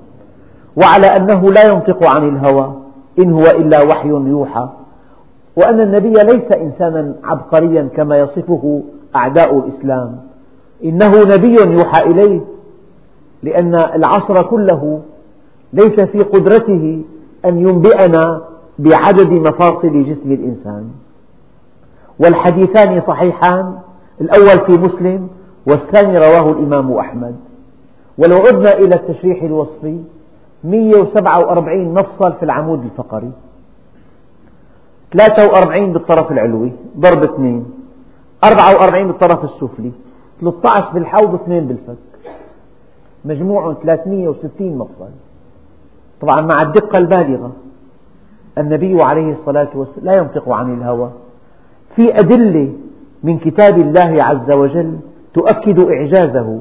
[0.77, 2.75] وعلى أنه لا ينطق عن الهوى
[3.19, 4.69] إن هو إلا وحي يوحى.
[5.57, 8.83] وأن النبي ليس إنسانا عبقريا كما يصفه
[9.17, 10.17] أعداء الإسلام.
[10.85, 12.41] إنه نبي يوحى إليه
[13.43, 15.01] لأن العصر كله
[15.73, 17.03] ليس في قدرته
[17.45, 18.50] أن ينبئنا
[18.81, 20.91] بعدد مفاصل جسم الإنسان.
[22.19, 23.79] والحديثان صحيحان
[24.21, 25.29] الأول في مسلم
[25.67, 27.37] والثاني رواه الإمام أحمد.
[28.19, 30.01] ولو عدنا إلى التشريح الوصفي
[30.65, 33.31] 147 مفصل في العمود الفقري.
[35.13, 37.65] 43 بالطرف العلوي ضرب اثنين.
[38.45, 39.93] 44 بالطرف السفلي.
[40.41, 41.97] 13 بالحوض واثنين بالفك.
[43.25, 45.11] مجموع 360 مفصل.
[46.21, 47.53] طبعا مع الدقة البالغة.
[48.59, 51.11] النبي عليه الصلاة والسلام لا ينطق عن الهوى.
[51.97, 52.73] في أدلة
[53.23, 54.97] من كتاب الله عز وجل
[55.35, 56.61] تؤكد إعجازه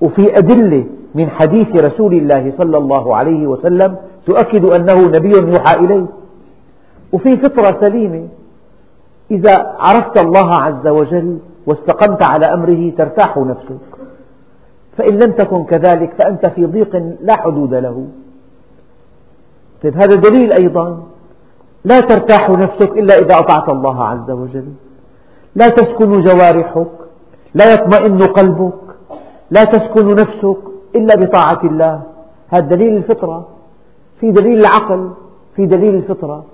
[0.00, 0.84] وفي أدلة
[1.14, 6.06] من حديث رسول الله صلى الله عليه وسلم تؤكد أنه نبي يوحى إليه.
[7.12, 8.28] وفي فطرة سليمة
[9.30, 13.84] إذا عرفت الله عز وجل واستقمت على أمره ترتاح نفسك.
[14.96, 18.06] فإن لم تكن كذلك فأنت في ضيق لا حدود له.
[19.82, 21.02] طيب هذا دليل أيضا
[21.84, 24.68] لا ترتاح نفسك إلا إذا أطعت الله عز وجل.
[25.54, 26.90] لا تسكن جوارحك
[27.54, 28.74] لا يطمئن قلبك
[29.50, 30.56] لا تسكن نفسك
[30.96, 32.02] إلا بطاعة الله.
[32.48, 33.48] هذا دليل الفطرة.
[34.20, 35.10] في دليل العقل
[35.56, 36.44] في دليل الفطرة.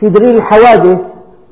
[0.00, 1.00] في دليل الحوادث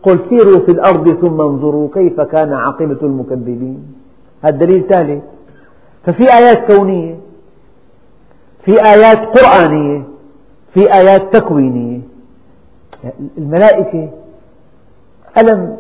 [0.03, 3.95] قل سيروا في الأرض ثم انظروا كيف كان عاقبة المكذبين.
[4.43, 5.23] هذا دليل ثالث
[6.05, 7.17] ففي آيات كونية
[8.65, 10.03] في آيات قرآنية
[10.75, 12.01] في آيات تكوينية.
[13.39, 14.09] الملائكة
[15.39, 15.77] ألم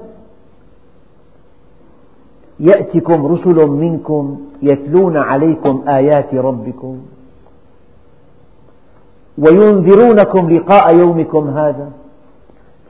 [2.60, 6.98] يأتكم رسل منكم يتلون عليكم آيات ربكم؟
[9.38, 11.90] وينذرونكم لقاء يومكم هذا؟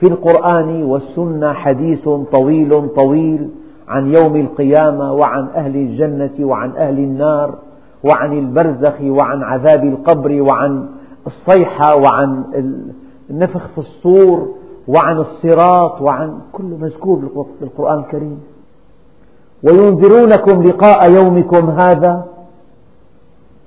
[0.01, 3.49] في القرآن والسنة حديث طويل طويل
[3.89, 7.55] عن يوم القيامة وعن أهل الجنة وعن أهل النار
[8.05, 10.89] وعن البرزخ وعن عذاب القبر وعن
[11.27, 12.45] الصيحة وعن
[13.31, 14.55] النفخ في الصور
[14.89, 18.41] وعن الصراط وعن كل مذكور بالقرآن الكريم.
[19.63, 22.27] وينذرونكم لقاء يومكم هذا.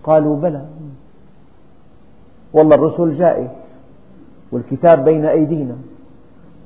[0.04, 0.65] قالوا بلى.
[2.54, 3.50] والله الرسل جائز.
[4.52, 5.76] والكتاب بين أيدينا.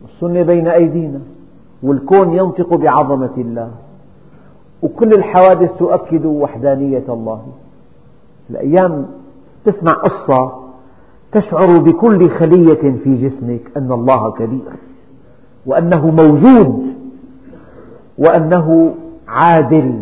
[0.02, 1.20] والسنة بين أيدينا.
[1.84, 3.72] والكون ينطق بعظمة الله.
[4.84, 7.42] وكل الحوادث تؤكد وحدانية الله.
[8.50, 9.06] الأيام
[9.66, 10.65] تسمع قصة
[11.36, 14.72] تشعر بكل خلية في جسمك أن الله كبير
[15.66, 16.86] وأنه موجود
[18.18, 18.96] وأنه
[19.28, 20.00] عادل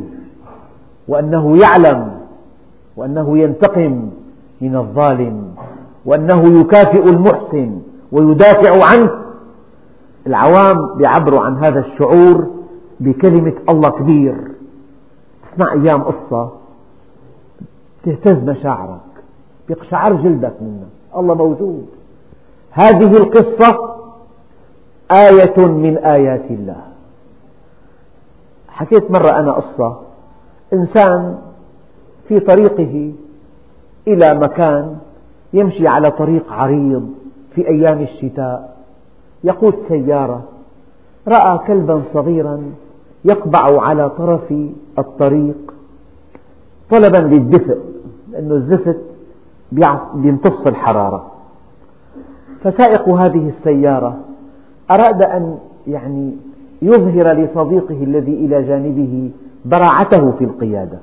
[1.08, 2.12] وأنه يعلم
[2.98, 4.10] وأنه ينتقم
[4.62, 5.56] من الظالم
[6.06, 7.80] وأنه يكافئ المحسن
[8.12, 9.10] ويدافع عنه.
[10.28, 12.48] العوام يعبروا عن هذا الشعور
[13.00, 14.36] بكلمة الله كبير.
[15.52, 16.50] تسمع أيام قصة
[18.06, 19.00] تهتز مشاعرك
[19.70, 21.86] يقشعر جلدك منها الله موجود.
[22.72, 23.96] هذه القصة
[25.12, 26.82] آية من آيات الله.
[28.68, 30.00] حكيت مرة أنا قصة
[30.74, 31.38] إنسان
[32.28, 33.12] في طريقه
[34.08, 34.98] إلى مكان
[35.54, 37.10] يمشي على طريق عريض
[37.56, 38.78] في أيام الشتاء.
[39.44, 40.44] يقود سيارة
[41.28, 42.64] رأى كلبا صغيرا
[43.26, 44.54] يقبع على طرف
[45.00, 45.74] الطريق
[46.90, 47.78] طلبا للدفء
[48.32, 49.02] لأن الزفت
[50.16, 51.32] بيمتص الحرارة.
[52.64, 54.18] فسائق هذه السيارة
[54.92, 55.58] أراد أن
[55.88, 56.38] يعني
[56.82, 59.32] يظهر لصديقه الذي إلى جانبه
[59.66, 61.00] براعته في القيادة.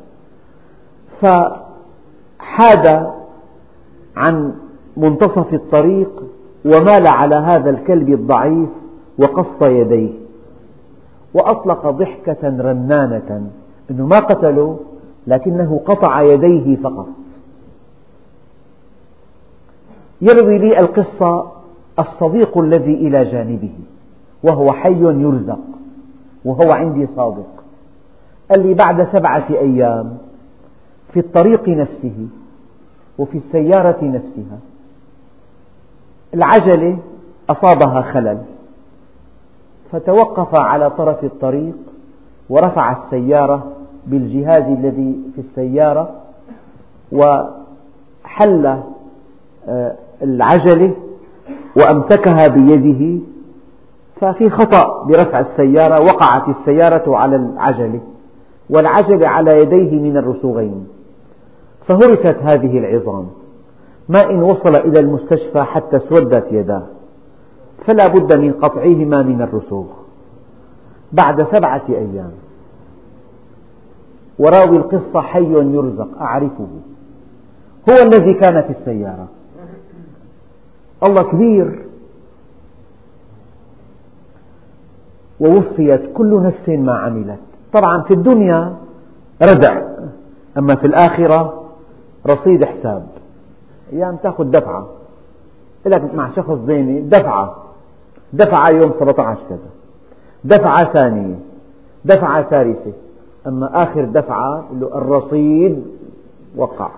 [1.21, 3.11] فحاد
[4.17, 4.53] عن
[4.97, 6.23] منتصف الطريق
[6.65, 8.69] ومال على هذا الكلب الضعيف
[9.19, 10.11] وقص يديه.
[11.35, 13.51] وأطلق ضحكة رنانة
[13.91, 14.79] أنه ما قتله
[15.27, 17.07] لكنه قطع يديه فقط.
[20.23, 21.53] يروي لي القصة
[21.99, 23.73] الصديق الذي إلى جانبه
[24.43, 25.59] وهو حي يرزق
[26.45, 27.47] وهو عندي صادق.
[28.51, 30.19] قال لي بعد سبعة أيام
[31.13, 32.27] في الطريق نفسه
[33.19, 34.59] وفي السيارة نفسها
[36.35, 36.99] العجلة
[37.51, 38.39] أصابها خلل
[39.93, 41.77] فتوقف على طرف الطريق
[42.49, 43.73] ورفع السيارة
[44.07, 46.11] بالجهاز الذي في السيارة
[47.13, 48.81] وحل
[49.69, 50.95] آه، العجلة
[51.77, 53.23] وأمسكها بيده
[54.21, 58.01] ففي خطأ برفع السيارة وقعت السيارة على العجلة
[58.71, 60.87] والعجلة على يديه من الرسوغين.
[61.87, 63.27] فهرست هذه العظام.
[64.09, 66.83] ما إن وصل إلى المستشفى حتى اسودت يداه
[67.87, 69.87] فلا بد من قطعهما من الرسوغ.
[71.13, 72.31] بعد سبعة أيام.
[74.39, 76.67] وراوي القصة حي يرزق أعرفه.
[77.91, 79.29] هو الذي كان في السيارة.
[81.05, 81.87] الله كبير.
[85.41, 87.41] ووفيت كل نفس ما عملت.
[87.73, 88.77] طبعا في الدنيا
[89.43, 89.83] ردع
[90.59, 91.65] أما في الآخرة
[92.27, 93.07] رصيد حساب.
[93.93, 94.87] أيام تأخذ دفعة.
[95.87, 97.57] لك مع شخص ديني دفعة.
[98.33, 99.59] دفعة يوم 17 كذا.
[100.45, 101.39] دفعة ثانية.
[102.05, 102.93] دفعة ثالثة.
[103.47, 105.85] أما آخر دفعة الرصيد
[106.57, 106.91] وقع.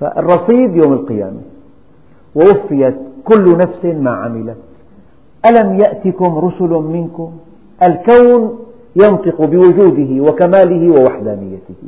[0.00, 1.40] فالرصيد يوم القيامة.
[2.34, 4.56] ووفيت كل نفس ما عملت.
[5.46, 7.30] ألم يأتكم رسل منكم؟
[7.82, 8.58] الكون
[8.96, 11.82] ينطق بوجوده وكماله ووحدانيته.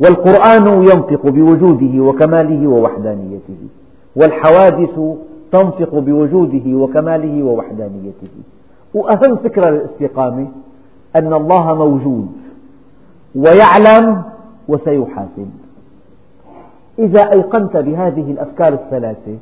[0.00, 3.60] والقرآن ينطق بوجوده وكماله ووحدانيته.
[4.16, 5.00] والحوادث
[5.52, 8.28] تنطق بوجوده وكماله ووحدانيته.
[8.94, 10.46] وأهم فكرة للاستقامة
[11.16, 12.28] أن الله موجود
[13.34, 14.22] ويعلم
[14.68, 15.50] وسيحاسب.
[16.98, 19.36] إذا أيقنت بهذه الأفكار الثلاثة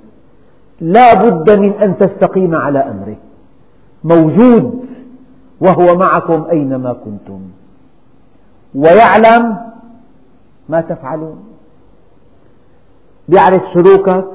[0.81, 3.17] لا بد من أن تستقيم على أمره.
[4.05, 4.85] موجود
[5.61, 7.41] وهو معكم أينما كنتم.
[8.75, 9.57] ويعلم
[10.69, 11.45] ما تفعلون.
[13.29, 14.31] يعرف سلوكك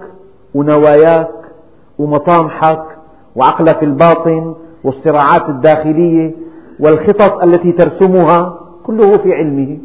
[0.54, 1.32] ونواياك
[2.00, 2.84] ومطامحك
[3.36, 6.32] وعقلك الباطن والصراعات الداخلية
[6.80, 9.78] والخطط التي ترسمها كله في علمه.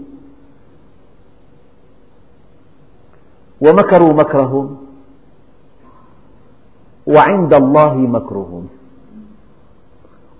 [3.60, 4.76] ومكروا مكرهم.
[7.06, 8.66] وعند الله مكرهم.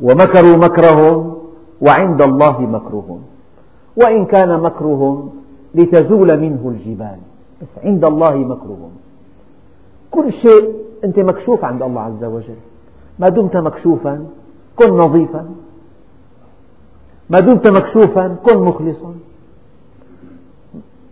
[0.01, 1.37] ومكروا مكرهم
[1.81, 3.23] وعند الله مكرهم.
[3.97, 5.31] وإن كان مكرهم
[5.75, 7.19] لتزول منه الجبال.
[7.63, 8.91] بس عند الله مكرهم.
[10.11, 12.57] كل شيء أنت مكشوف عند الله عز وجل.
[13.19, 14.27] ما دمت مكشوفا
[14.77, 15.49] كن نظيفا.
[17.31, 19.15] ما دمت مكشوفا كن مخلصا.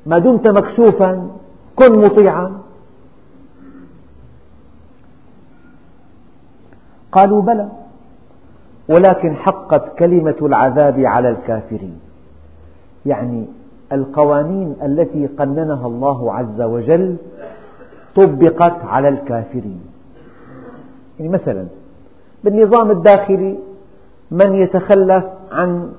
[0.06, 1.28] ما دمت مكشوفا
[1.76, 2.57] كن مطيعا.
[7.12, 7.68] قالوا بلى.
[8.88, 11.98] ولكن حقت كلمة العذاب على الكافرين.
[13.06, 13.46] يعني
[13.92, 17.16] القوانين التي قننها الله عز وجل
[18.14, 19.80] طبقت على الكافرين.
[21.18, 21.66] يعني مثلا
[22.44, 23.58] بالنظام الداخلي
[24.30, 25.92] من يتخلف عن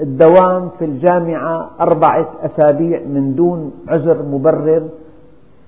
[0.00, 4.88] الدوام في الجامعة أربعة أسابيع من دون عذر مبرر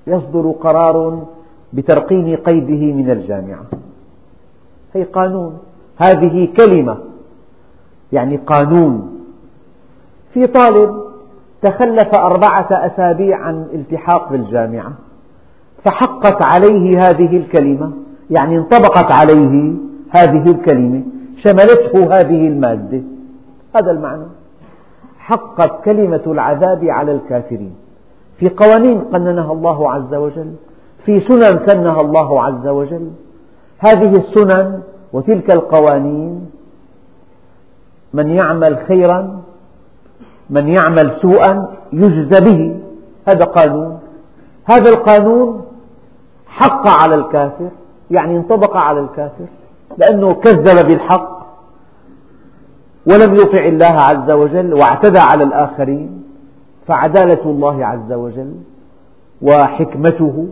[0.06, 1.24] يصدر قرار
[1.72, 3.64] بترقيم قيده من الجامعة.
[4.94, 5.58] هي قانون؟
[5.96, 6.98] هذه كلمة
[8.12, 9.20] يعني قانون.
[10.32, 11.04] في طالب
[11.62, 14.92] تخلف أربعة أسابيع عن الالتحاق بالجامعة
[15.84, 17.92] فحقت عليه هذه الكلمة
[18.30, 19.74] يعني انطبقت عليه
[20.10, 21.02] هذه الكلمة
[21.42, 23.02] شملته هذه المادة.
[23.76, 24.26] هذا المعنى.
[25.18, 27.74] حقت كلمة العذاب على الكافرين.
[28.38, 30.54] في قوانين قننها الله عز وجل
[31.04, 33.10] في سنن سنها الله عز وجل
[33.78, 36.50] هذه السنن وتلك القوانين
[38.14, 39.42] من يعمل خيرا
[40.50, 42.80] من يعمل سوءا يجزى به.
[43.28, 43.98] هذا قانون.
[44.64, 45.64] هذا القانون
[46.46, 47.68] حق على الكافر
[48.10, 49.46] يعني انطبق على الكافر
[49.98, 51.44] لأنه كذب بالحق
[53.06, 56.24] ولم يطع الله عز وجل واعتدى على الآخرين.
[56.86, 58.54] فعدالة الله عز وجل
[59.42, 60.48] وحكمته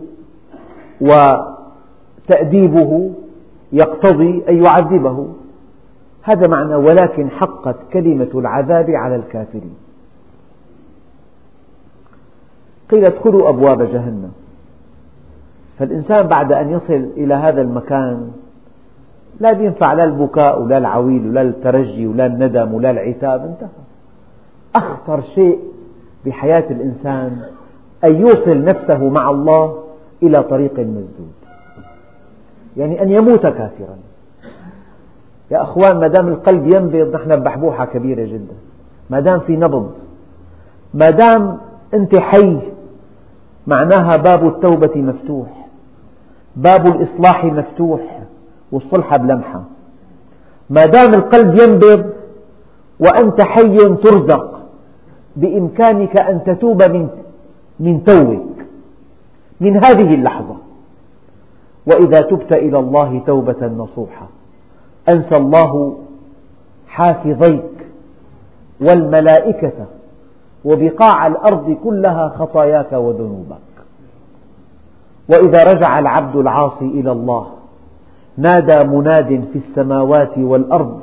[2.23, 3.11] وتأديبه
[3.71, 5.27] يقتضي أن يعذبه.
[6.23, 9.75] هذا معنى ولكن حقت كلمة العذاب على الكافرين.
[12.91, 14.31] قيل ادخلوا أبواب جهنم.
[15.79, 18.31] فالإنسان بعد أن يصل إلى هذا المكان
[19.39, 23.83] لا ينفع لا البكاء ولا العويل ولا الترجي ولا الندم ولا العتاب انتهى.
[24.75, 25.59] أخطر شيء
[26.25, 27.41] بحياة الإنسان
[28.03, 29.83] أن يوصل نفسه مع الله
[30.23, 31.42] إلى طريق مسدود
[32.77, 33.97] يعني أن يموت كافرا.
[35.51, 38.53] يا أخوان ما دام القلب ينبض نحن ببحبوحة كبيرة جدا.
[39.09, 39.91] ما دام في نبض
[40.93, 41.57] ما دام
[41.93, 42.59] أنت حي
[43.67, 45.67] معناها باب التوبة مفتوح
[46.55, 48.19] باب الإصلاح مفتوح
[48.71, 49.63] والصلح بلمحة.
[50.69, 52.09] ما دام القلب ينبض
[52.99, 54.59] وأنت حي ترزق
[55.35, 57.07] بإمكانك أن تتوب من
[57.79, 58.43] من توك
[59.61, 60.42] من هذه اللحظة.
[61.87, 64.27] وإذا تبت إلى الله توبة نصوحة
[65.09, 65.97] أنسى الله
[66.87, 67.63] حافظيك
[68.81, 69.71] والملائكة
[70.65, 73.57] وبقاع الأرض كلها خطاياك وذنوبك.
[75.29, 77.47] وإذا رجع العبد العاصي إلى الله
[78.37, 80.99] نادى مناد في السماوات والأرض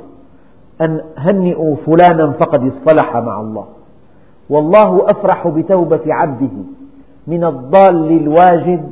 [0.80, 3.64] أن هنئوا فلانا فقد اصطلح مع الله.
[4.50, 6.56] والله أفرح بتوبة عبده
[7.26, 8.90] من الضال الواجد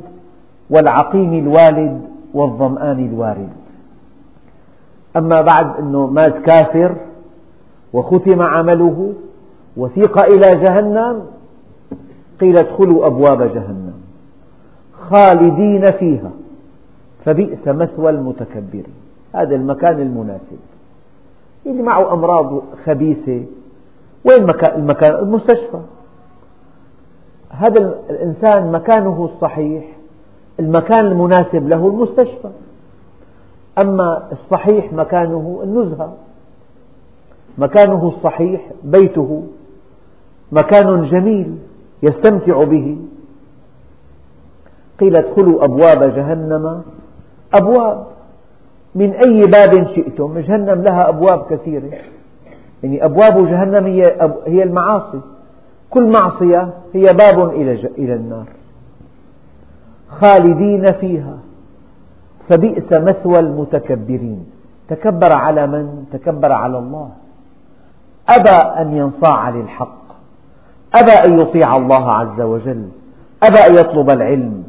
[0.71, 2.01] والعقيم الوالد
[2.35, 3.49] والظمآن الوارد.
[5.17, 6.97] أما بعد أنه مات كافر
[7.93, 9.13] وختم عمله
[9.77, 11.23] وسيق إلى جهنم
[12.41, 13.95] قيل ادخلوا أبواب جهنم
[14.93, 16.31] خالدين فيها
[17.25, 18.95] فبئس مثوى المتكبرين.
[19.35, 20.59] هذا المكان المناسب.
[21.67, 23.43] اللي معه أمراض خبيثة.
[24.25, 25.81] وين المكان المستشفى.
[27.51, 29.85] هذا الإنسان مكانه الصحيح
[30.61, 32.51] المكان المناسب له المستشفى.
[33.79, 36.13] أما الصحيح مكانه النزهة.
[37.59, 39.43] مكانه الصحيح بيته.
[40.53, 41.59] مكان جميل
[42.03, 42.97] يستمتع به.
[45.01, 46.83] قيل ادخلوا أبواب جهنم.
[47.55, 48.07] أبواب.
[48.95, 51.91] من أي باب شئتم؟ جهنم لها أبواب كثيرة.
[52.83, 53.87] يعني أبواب جهنم
[54.47, 55.21] هي المعاصي.
[55.91, 57.51] كل معصية هي باب
[57.99, 58.47] إلى النار.
[60.11, 61.39] خالدين فيها.
[62.49, 64.47] فبئس مثوى المتكبرين.
[64.89, 67.11] تكبر على من؟ تكبر على الله.
[68.29, 69.99] أبى أن ينصاع للحق.
[70.95, 72.89] أبى أن يطيع الله عز وجل.
[73.43, 74.65] أبى أن يطلب العلم.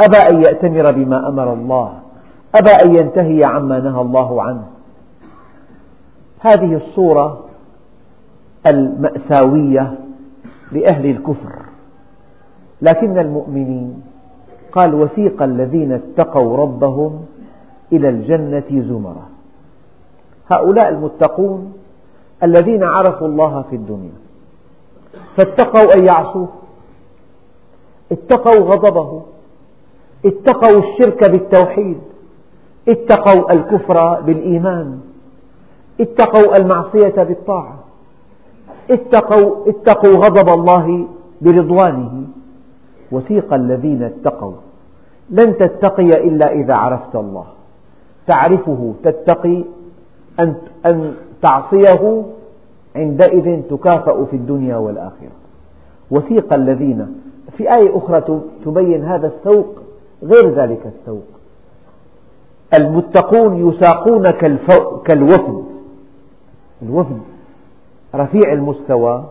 [0.00, 1.92] أبى أن يأتمر بما أمر الله.
[2.54, 4.66] أبى أن ينتهي عما نهى الله عنه.
[6.40, 7.44] هذه الصورة
[8.66, 9.94] المأساوية
[10.72, 11.52] لأهل الكفر.
[12.82, 14.02] لكن المؤمنين
[14.76, 17.24] قال وثيق الذين اتقوا ربهم
[17.92, 19.26] إلى الجنة زمرا.
[20.48, 21.72] هؤلاء المتقون
[22.42, 24.18] الذين عرفوا الله في الدنيا.
[25.36, 26.48] فاتقوا أن يعصوه.
[28.12, 29.22] اتقوا غضبه.
[30.24, 31.98] اتقوا الشرك بالتوحيد.
[32.88, 35.00] اتقوا الكفر بالإيمان.
[36.00, 37.78] اتقوا المعصية بالطاعة.
[38.90, 41.06] اتقوا, اتقوا غضب الله
[41.40, 42.24] برضوانه.
[43.12, 44.65] وثيق الذين اتقوا.
[45.30, 47.44] لن تتقي إلا إذا عرفت الله.
[48.26, 49.64] تعرفه تتقي
[50.86, 52.22] أن تعصيه
[52.96, 55.36] عندئذ تكافأ في الدنيا والآخرة.
[56.10, 57.16] وثيق الذين
[57.56, 59.66] في آية أخرى تبين هذا السوق
[60.22, 61.24] غير ذلك السوق.
[62.74, 64.30] المتقون يساقون
[65.04, 65.64] كالوفد.
[66.82, 67.20] الوفد
[68.14, 69.24] رفيع المستوى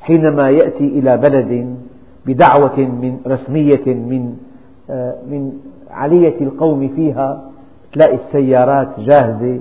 [0.00, 1.76] حينما يأتي إلى بلد
[2.26, 4.36] بدعوة من رسمية من
[5.30, 5.52] من
[5.90, 7.42] علية القوم فيها
[7.92, 9.60] تلاقي السيارات جاهزة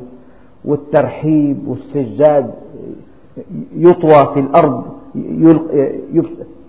[0.66, 2.52] والترحيب والسجاد
[3.76, 4.84] يطوى في الأرض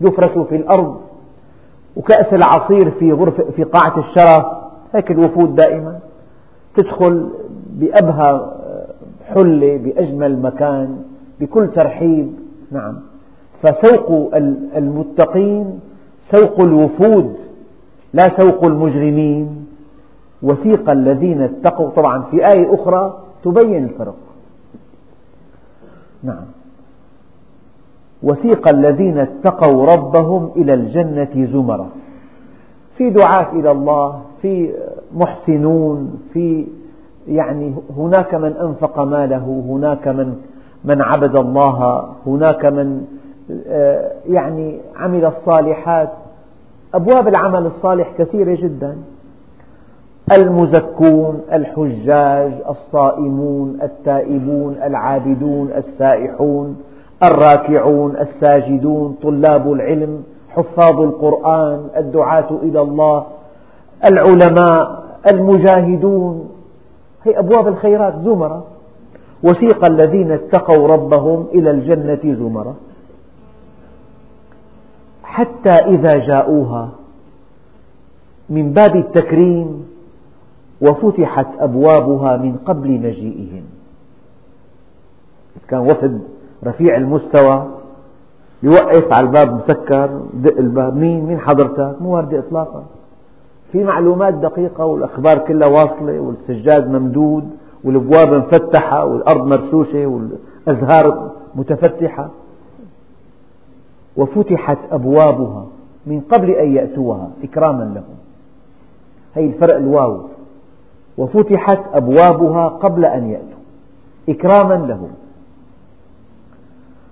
[0.01, 1.01] يفرش في الأرض
[1.97, 4.47] وكأس العصير في غرفة في قاعة الشرف
[4.95, 5.99] هيك الوفود دائما
[6.77, 7.29] تدخل
[7.73, 8.51] بأبهى
[9.35, 10.97] حلة بأجمل مكان
[11.41, 12.33] بكل ترحيب.
[12.71, 12.95] نعم.
[13.63, 14.35] فسوق
[14.77, 15.81] المتقين
[16.31, 17.35] سوق الوفود.
[18.13, 19.67] لا سوق المجرمين.
[20.43, 24.17] وثيق الذين اتقوا طبعا في آية أخرى تبين الفرق.
[26.23, 26.45] نعم.
[28.23, 31.89] وثيق الذين اتقوا ربهم إلى الجنة زمرا.
[32.97, 34.75] في دعاة إلى الله في
[35.15, 36.67] محسنون في
[37.29, 40.35] يعني هناك من أنفق ماله هناك من
[40.85, 43.05] من عبد الله هناك من
[43.67, 46.13] آه، يعني عمل الصالحات.
[46.95, 48.97] أبواب العمل الصالح كثيرة جدا.
[50.33, 56.77] المزكون الحجاج الصائمون التائبون العابدون السائحون
[57.23, 63.25] الراكعون الساجدون طلاب العلم حفاظ القرآن الدعاة إلى الله
[64.05, 66.49] العلماء المجاهدون.
[67.25, 68.65] هي أبواب الخيرات زمرة.
[69.43, 72.75] وسيق الذين اتقوا ربهم إلى الجنة زمرة.
[75.29, 76.89] حتى إذا جاءوها
[78.51, 79.87] من باب التكريم
[80.81, 83.63] وفتحت أبوابها من قبل مجيئهم.
[85.69, 86.21] كان وفد
[86.65, 87.67] رفيع المستوى
[88.63, 90.97] يوقف على الباب مسكر دق الباب.
[90.97, 92.85] مين؟ مين حضرتك؟ مو واردة إطلاقا.
[93.73, 97.51] في معلومات دقيقة والأخبار كلها واصلة والسجاد ممدود
[97.85, 102.31] والأبواب مفتحة والأرض مرشوشة والأزهار متفتحة.
[104.19, 105.67] وفتحت أبوابها
[106.07, 108.17] من قبل أن يأتوها إكراما لهم.
[109.35, 110.21] هي الفرق الواو.
[111.19, 113.59] وفتحت أبوابها قبل أن يأتوا
[114.29, 115.11] إكراما لهم.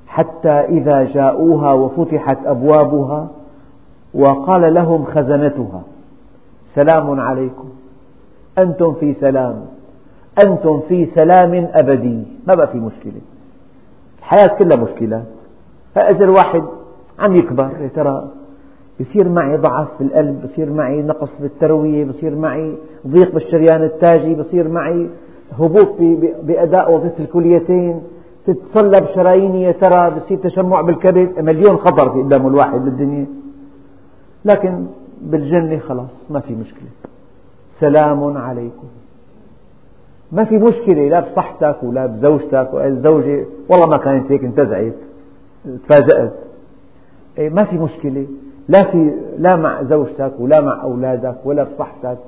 [0.07, 3.29] حتى إذا جاءوها وفتحت أبوابها
[4.15, 5.83] وقال لهم خزنتها.
[6.75, 7.69] سلام عليكم.
[8.59, 9.67] أنتم في سلام.
[10.43, 12.23] أنتم في سلام أبدي.
[12.47, 13.21] ما بقى في مشكلة.
[14.19, 15.25] الحياة كلها مشكلات
[15.95, 16.63] فأجل واحد
[17.19, 18.29] عم يكبر يا ترى
[19.01, 22.75] بصير معي ضعف في القلب بصير معي نقص بالتروية بصير معي
[23.07, 25.09] ضيق بالشريان التاجي بصير معي
[25.59, 25.95] هبوط
[26.43, 28.03] بأداء وظيفة الكليتين.
[28.47, 33.27] تتصلب شراييني يا ترى بصير تشمع بالكبد؟ مليون خطر في قدام الواحد بالدنيا.
[34.45, 34.87] لكن
[35.23, 36.89] بالجنة خلاص ما في مشكلة.
[37.81, 38.87] سلام عليكم.
[40.33, 44.95] ما في مشكلة لا بصحتك ولا بزوجتك الزوجة والله ما كانت هيك انتزعت
[45.85, 46.46] تفاجأت.
[47.39, 48.27] ما في مشكلة.
[48.69, 52.19] لا في لا مع زوجتك ولا مع أولادك ولا بصحتك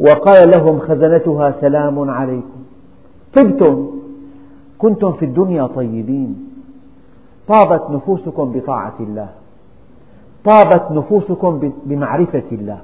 [0.00, 2.62] وقال لهم خزنتها سلام عليكم.
[3.34, 3.90] طبتم.
[4.78, 6.48] كنتم في الدنيا طيبين.
[7.48, 9.28] طابت نفوسكم بطاعة الله.
[10.44, 12.78] طابت نفوسكم بمعرفة الله.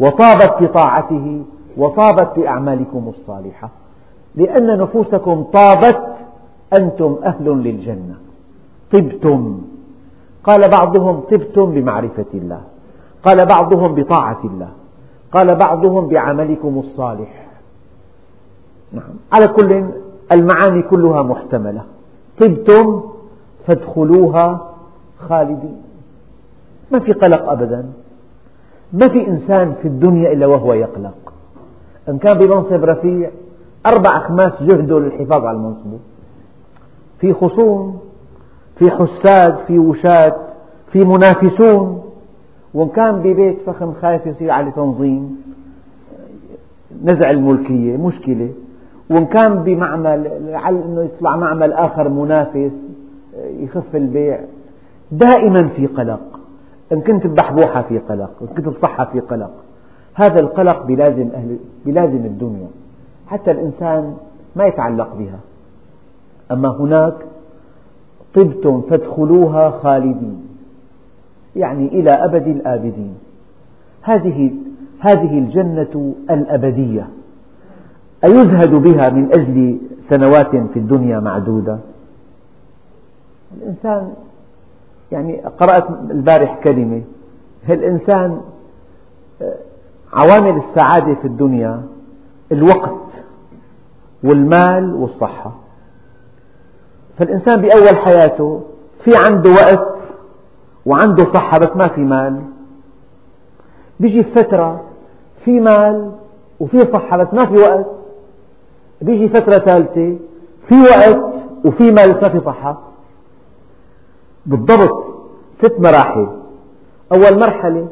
[0.00, 1.42] وطابت في طاعته
[1.76, 3.70] وطابت بأعمالكم الصالحة.
[4.34, 6.02] لأن نفوسكم طابت
[6.72, 8.14] أنتم أهل للجنة.
[8.92, 9.60] طبتم.
[10.44, 12.60] قال بعضهم طبتم بمعرفة الله.
[13.22, 14.68] قال بعضهم بطاعة الله.
[15.32, 17.46] قال بعضهم بعملكم الصالح.
[18.92, 19.14] نعم.
[19.32, 19.84] على كل
[20.32, 21.82] المعاني كلها محتملة.
[22.40, 23.02] طبتم
[23.66, 24.74] فادخلوها
[25.18, 25.82] خالدين.
[26.92, 27.86] ما في قلق أبدا.
[28.92, 31.32] ما في إنسان في الدنيا إلا وهو يقلق.
[32.08, 33.30] إن كان بمنصب رفيع
[33.86, 35.98] أربع أخماس جهده للحفاظ على المنصب.
[37.20, 38.07] في خصوم
[38.78, 40.36] في حساد في وشاة
[40.92, 42.02] في منافسون.
[42.74, 45.42] وإن كان ببيت فخم خايف يصير عليه تنظيم
[47.04, 48.50] نزع الملكية مشكلة.
[49.10, 52.72] وإن كان بمعمل لعل أنه يطلع معمل آخر منافس
[53.36, 54.40] يخف البيع.
[55.12, 56.40] دائما في قلق.
[56.92, 59.50] إن كنت ببحبوحة في قلق إن كنت بصحة في قلق.
[60.14, 61.56] هذا القلق بلازم, أهل
[61.86, 62.68] بلازم الدنيا.
[63.26, 64.16] حتى الإنسان
[64.56, 65.38] ما يتعلق بها.
[66.52, 67.14] أما هناك
[68.34, 70.48] طبتم فادخلوها خالدين.
[71.56, 73.14] يعني إلى أبد الآبدين.
[74.02, 74.52] هذه
[74.98, 77.08] هذه الجنة الأبدية.
[78.24, 79.78] أيزهد بها من أجل
[80.10, 81.78] سنوات في الدنيا معدودة؟
[83.56, 84.12] الإنسان
[85.12, 87.02] يعني قرأت البارح كلمة.
[87.68, 88.40] الإنسان
[90.12, 91.82] عوامل السعادة في الدنيا؟
[92.52, 93.00] الوقت
[94.24, 95.52] والمال والصحة.
[97.18, 98.62] فالإنسان بأول حياته
[99.04, 99.88] في عنده وقت
[100.86, 102.42] وعنده صحة بس ما في مال.
[104.00, 104.80] بيجي فترة
[105.44, 106.12] في مال
[106.60, 107.86] وفي صحة بس ما في وقت.
[109.02, 110.16] بيجي فترة ثالثة
[110.68, 111.20] في وقت
[111.64, 112.80] وفي مال بس ما في صحة.
[114.46, 115.04] بالضبط
[115.62, 116.28] ست مراحل.
[117.12, 117.88] أول مرحلة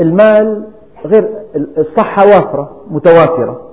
[0.00, 0.64] المال
[1.04, 1.28] غير
[1.78, 3.67] الصحة وافرة متوافرة.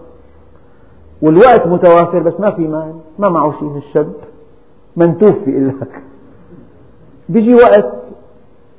[1.26, 4.14] والوقت متوافر بس ما في مال ما معه شيء الشاب
[4.96, 6.02] منتوف بيقول لك
[7.30, 7.92] بيجي وقت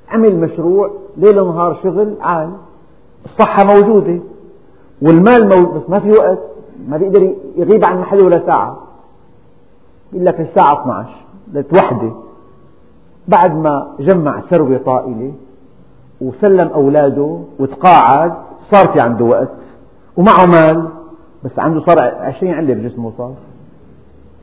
[0.09, 2.51] عمل مشروع ليل نهار شغل عال
[3.25, 4.19] الصحة موجودة
[5.03, 6.39] والمال موجود بس ما في وقت.
[6.89, 8.79] ما بيقدر يغيب عن محله ولا ساعة.
[10.13, 11.11] يقول لك الساعة 12
[11.53, 12.13] لتوحدة
[13.29, 15.33] بعد ما جمع ثروة طائلة
[16.21, 18.33] وسلم أولاده وتقاعد
[18.71, 19.49] صار في عنده وقت.
[20.17, 20.89] ومعه مال.
[21.45, 23.35] بس عنده صار عشرين علة بجسمه صار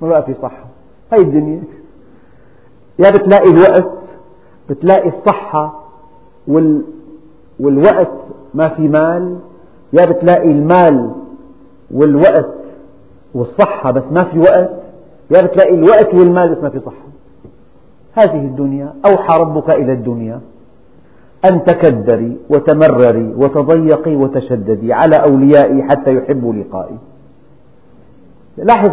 [0.02, 0.66] ما بقى في صحة.
[1.14, 1.64] هاي الدنيا.
[3.00, 3.92] يا بتلاقي الوقت
[4.70, 5.84] بتلاقي الصحة
[6.48, 6.84] وال
[7.60, 8.12] والوقت
[8.54, 9.40] ما في مال.
[9.94, 11.12] يا بتلاقي المال
[11.92, 12.54] والوقت
[13.34, 14.70] والصحة بس ما في وقت.
[15.32, 17.04] يا بتلاقي الوقت والمال بس ما في صحة.
[18.14, 18.94] هذه الدنيا.
[19.06, 20.42] أوحى ربك إلى الدنيا.
[21.46, 26.98] أن تكدري وتمرري وتضيقي وتشددي على أوليائي حتى يحبوا لقائي.
[28.58, 28.92] لاحظ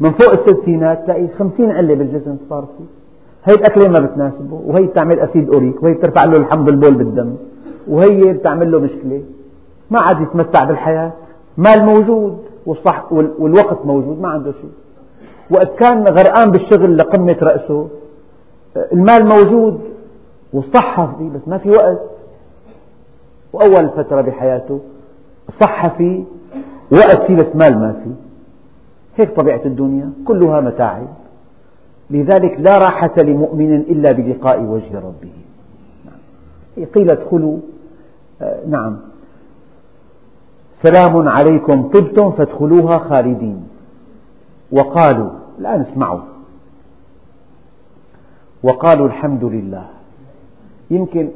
[0.00, 2.84] من فوق الستينات تلاقي خمسين علة بالجسم صار فيه
[3.44, 7.34] هي الأكلة ما بتناسبه وهي بتعمل أسيد أوريك وهي بترفع له الحمض البول بالدم
[7.88, 9.22] وهي بتعمل له مشكلة.
[9.90, 11.12] ما عاد يتمتع بالحياة.
[11.56, 14.70] مال موجود والصح والوقت موجود ما عنده شيء.
[15.50, 17.88] وقت كان غرقان بالشغل لقمة رأسه
[18.92, 19.80] المال موجود
[20.54, 22.00] والصحة فيه بس ما في وقت.
[23.52, 24.80] وأول فترة بحياته
[25.60, 26.24] صحة فيه
[26.92, 28.14] وقت فيه بس مال ما فيه.
[29.16, 31.06] هيك طبيعة الدنيا كلها متاعب.
[32.10, 35.32] لذلك لا راحة لمؤمن إلا بلقاء وجه ربه.
[36.94, 37.58] قيل ادخلوا
[38.42, 38.96] آه، نعم.
[40.82, 43.68] سلام عليكم طبتم فادخلوها خالدين.
[44.72, 46.20] وقالوا الآن اسمعوا.
[48.62, 49.93] وقالوا الحمد لله.
[50.90, 51.28] يمكن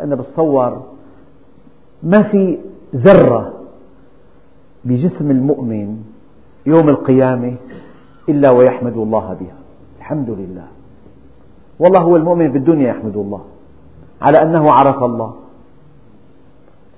[0.00, 0.82] أنا بتصور
[2.02, 2.58] ما في
[2.96, 3.52] ذرة
[4.84, 6.02] بجسم المؤمن
[6.66, 7.54] يوم القيامة
[8.28, 9.56] إلا ويحمد الله بها.
[9.98, 10.66] الحمد لله.
[11.78, 13.40] والله هو المؤمن في الدنيا يحمد الله.
[14.22, 15.34] على أنه عرف الله.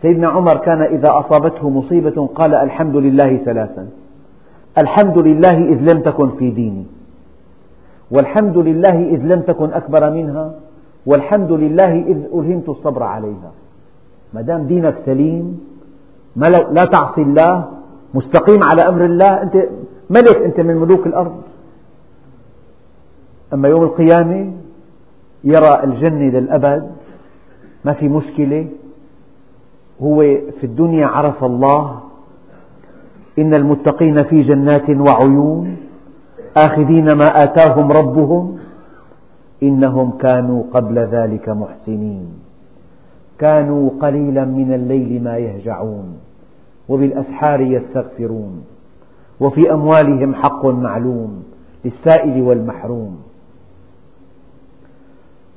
[0.03, 3.89] سيدنا عمر كان إذا أصابته مصيبة قال الحمد لله ثلاثا.
[4.79, 6.85] الحمد لله إذ لم تكن في ديني.
[8.11, 10.55] والحمد لله إذ لم تكن أكبر منها
[11.07, 13.53] والحمد لله إذ ألهمت الصبر عليها.
[14.35, 15.61] ما دام دينك سليم
[16.71, 17.69] لا تعصي الله
[18.15, 19.57] مستقيم على أمر الله أنت
[20.11, 21.43] ملك أنت من ملوك الأرض.
[23.53, 24.53] أما يوم القيامة
[25.45, 26.91] يرى الجنة للأبد
[27.85, 28.67] ما في مشكلة.
[30.03, 30.21] هو
[30.61, 32.01] في الدنيا عرف الله
[33.39, 35.77] إن المتقين في جنات وعيون
[36.57, 38.59] آخذين ما آتاهم ربهم.
[39.63, 42.29] إنهم كانوا قبل ذلك محسنين.
[43.39, 46.19] كانوا قليلا من الليل ما يهجعون
[46.89, 48.65] وبالأسحار يستغفرون
[49.41, 51.43] وفي أموالهم حق معلوم
[51.85, 53.17] للسائل والمحروم.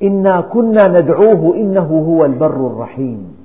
[0.04, 3.36] إنا كنا ندعوه إنه هو البر الرحيم.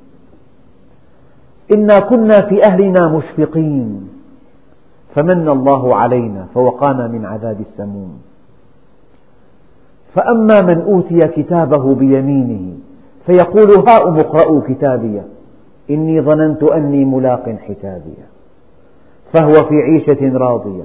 [1.73, 4.09] إنا كنا في أهلنا مشفقين.
[5.15, 8.32] فمن الله علينا فوقانا من عذاب السموم.
[10.15, 12.77] فأما من أوتي كتابه بيمينه
[13.27, 15.23] فيقول هاؤم اقرءوا كتابي
[15.91, 18.15] إني ظننت أني ملاق حسابي.
[19.33, 20.83] فهو في عيشة راضية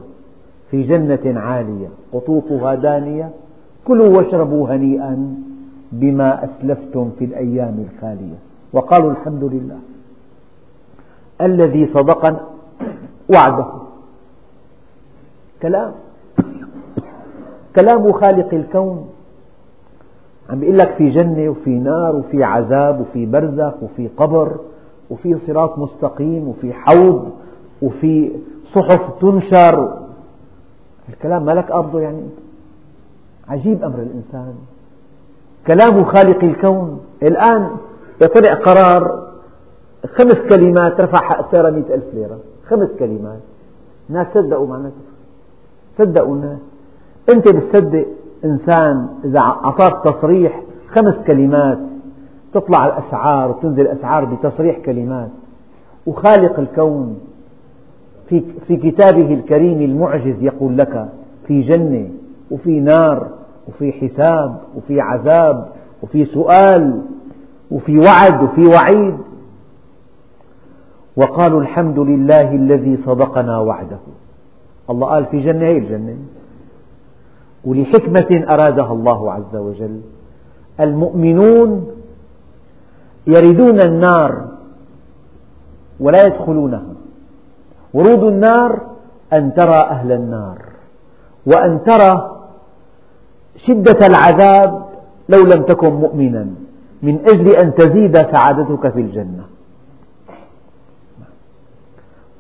[0.72, 3.30] في جنة عالية قطوفها دانية
[3.86, 5.36] كلوا واشربوا هنيئا
[5.92, 8.36] بما أسلفتم في الأيام الخالية.
[8.74, 9.80] وقالوا الحمد لله.
[11.42, 12.40] الذي صدقنا
[13.34, 13.66] وعده.
[15.62, 15.92] كلام.
[17.76, 19.10] كلام خالق الكون.
[20.50, 24.58] عم بيقول لك في جنة وفي نار وفي عذاب وفي برزخ وفي قبر
[25.10, 27.32] وفي صراط مستقيم وفي حوض
[27.82, 28.32] وفي
[28.74, 29.98] صحف تنشر.
[31.10, 32.22] الكلام ما لك قبضه يعني.
[33.48, 34.54] عجيب أمر الإنسان.
[35.68, 37.02] كلام خالق الكون.
[37.24, 37.70] الآن
[38.22, 39.28] يطلع قرار.
[40.08, 42.40] خمس كلمات رفع حق السيارة مئة ألف ليرة.
[42.68, 43.40] خمس كلمات.
[44.10, 44.96] الناس صدقوا معناته
[45.98, 46.60] صدقوا الناس.
[47.30, 48.06] أنت بتصدق.
[48.46, 51.80] إنسان إذا أعطاك تصريح خمس كلمات
[52.54, 55.30] تطلع الأسعار وتنزل الأسعار بتصريح كلمات.
[56.06, 57.20] وخالق الكون
[58.30, 61.10] في, كتابه الكريم المعجز يقول لك
[61.48, 62.10] في جنة
[62.52, 63.28] وفي نار
[63.68, 65.68] وفي حساب وفي عذاب
[66.04, 67.02] وفي سؤال
[67.72, 69.18] وفي وعد وفي وعيد.
[71.16, 73.98] وقالوا الحمد لله الذي صدقنا وعده.
[74.90, 76.16] الله قال في جنة هي الجنة.
[77.68, 80.02] ولحكمة أرادها الله عز وجل.
[80.80, 81.88] المؤمنون
[83.28, 84.48] يردون النار
[86.00, 86.94] ولا يدخلونها.
[87.94, 88.82] ورود النار
[89.34, 90.58] أن ترى أهل النار.
[91.46, 92.12] وأن ترى
[93.66, 94.86] شدة العذاب
[95.30, 96.48] لو لم تكن مؤمنا.
[97.04, 99.44] من أجل أن تزيد سعادتك في الجنة.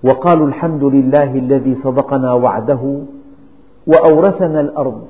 [0.03, 2.99] وقالوا الحمد لله الذي صدقنا وعده
[3.88, 5.01] وأورثنا الأرض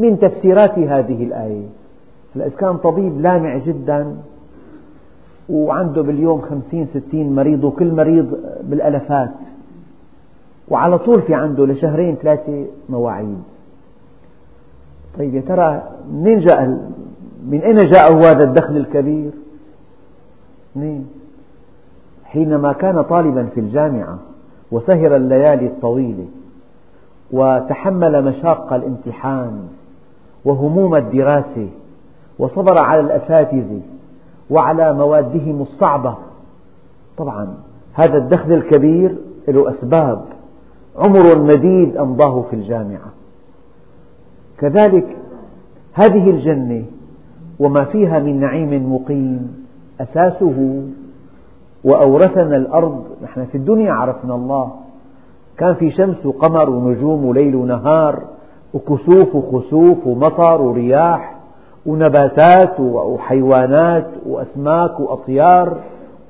[0.00, 1.66] من تفسيرات هذه الآية
[2.36, 4.16] إذا كان طبيب لامع جدا
[5.48, 9.30] وعنده باليوم خمسين ستين مريض وكل مريض بالألفات
[10.68, 13.42] وعلى طول في عنده لشهرين ثلاثة مواعيد
[15.18, 15.82] طيب يا ترى
[16.12, 16.66] منين جاء
[17.46, 19.30] من أين جاءه هذا الدخل الكبير؟
[20.76, 21.06] منين؟
[22.24, 24.18] حينما كان طالبا في الجامعة
[24.72, 26.26] وسهر الليالي الطويلة
[27.32, 29.68] وتحمل مشاق الامتحان
[30.44, 31.68] وهموم الدراسة
[32.38, 33.80] وصبر على الأساتذة
[34.50, 36.14] وعلى موادهم الصعبة.
[37.16, 37.54] طبعا
[37.92, 39.16] هذا الدخل الكبير
[39.48, 40.24] له أسباب.
[40.96, 43.10] عمر مديد أمضاه في الجامعة.
[44.58, 45.16] كذلك
[45.92, 46.84] هذه الجنة
[47.58, 49.64] وما فيها من نعيم مقيم
[50.00, 50.82] أساسه
[51.84, 53.04] وأورثنا الأرض.
[53.22, 54.70] نحن في الدنيا عرفنا الله.
[55.56, 58.22] كان في شمس وقمر ونجوم وليل ونهار.
[58.74, 61.36] وكسوف وخسوف ومطر ورياح
[61.86, 65.76] ونباتات وحيوانات وأسماك وأطيار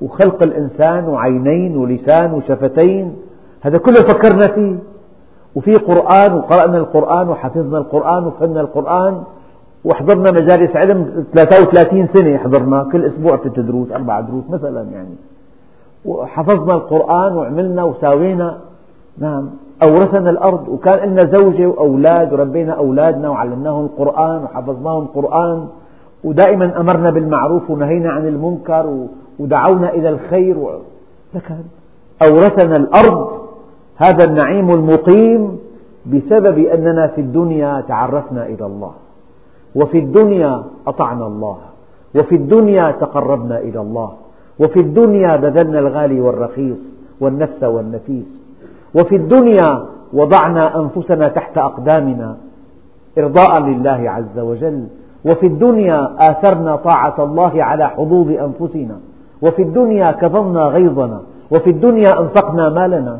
[0.01, 3.15] وخلق الإنسان وعينين ولسان وشفتين.
[3.61, 4.75] هذا كله فكرنا فيه.
[5.55, 9.23] وفي قرآن وقرأنا القرآن وحفظنا القرآن وفهمنا القرآن
[9.85, 12.89] وحضرنا مجالس علم 33 سنة حضرنا.
[12.91, 15.15] كل أسبوع ست دروس أربع دروس مثلا يعني.
[16.05, 18.57] وحفظنا القرآن وعملنا وساوينا.
[19.17, 19.49] نعم.
[19.83, 25.67] أورثنا الأرض وكان لنا زوجة وأولاد وربينا أولادنا وعلمناهم القرآن وحفظناهم القرآن
[26.23, 29.07] ودائما أمرنا بالمعروف ونهينا عن المنكر
[29.39, 30.69] ودعونا إلى الخير
[31.33, 31.55] لكن
[32.21, 33.41] أورثنا الأرض
[33.95, 35.59] هذا النعيم المقيم
[36.05, 38.91] بسبب أننا في الدنيا تعرفنا إلى الله.
[39.75, 41.57] وفي الدنيا أطعنا الله.
[42.15, 44.11] وفي الدنيا تقربنا إلى الله.
[44.59, 46.77] وفي الدنيا بذلنا الغالي والرخيص
[47.19, 48.40] والنفس والنفيس.
[48.95, 52.37] وفي الدنيا وضعنا أنفسنا تحت أقدامنا
[53.17, 54.87] إرضاء لله عز وجل.
[55.25, 58.99] وفي الدنيا آثرنا طاعة الله على حظوظ أنفسنا.
[59.41, 61.21] وفي الدنيا كظمنا غيظنا.
[61.51, 63.19] وفي الدنيا أنفقنا مالنا.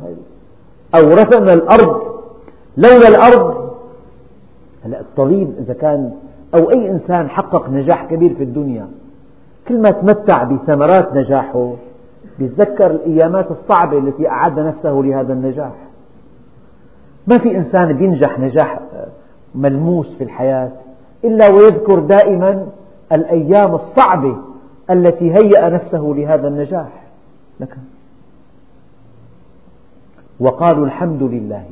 [0.95, 2.01] أورثنا الأرض.
[2.77, 3.71] لولا الأرض.
[4.85, 6.11] هلا الطبيب إذا كان
[6.55, 8.87] أو أي إنسان حقق نجاح كبير في الدنيا
[9.67, 11.73] كل ما تمتع بثمرات نجاحه
[12.39, 15.73] يتذكر الأيامات الصعبة التي أعد نفسه لهذا النجاح.
[17.27, 18.79] ما في إنسان بينجح نجاح
[19.55, 20.71] ملموس في الحياة
[21.23, 22.67] إلا ويذكر دائما
[23.11, 24.37] الأيام الصعبة
[24.89, 26.89] التي هيأ نفسه لهذا النجاح.
[27.59, 27.77] لك.
[30.39, 31.65] وقالوا الحمد لله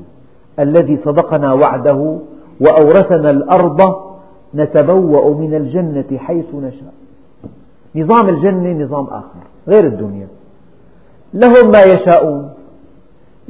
[0.59, 2.17] الذي صدقنا وعده
[2.61, 3.95] وأورثنا الأرض
[4.55, 6.93] نتبوأ من الجنة حيث نشاء.
[7.95, 10.27] نظام الجنة نظام آخر غير الدنيا.
[11.33, 12.49] لهم ما يشاءون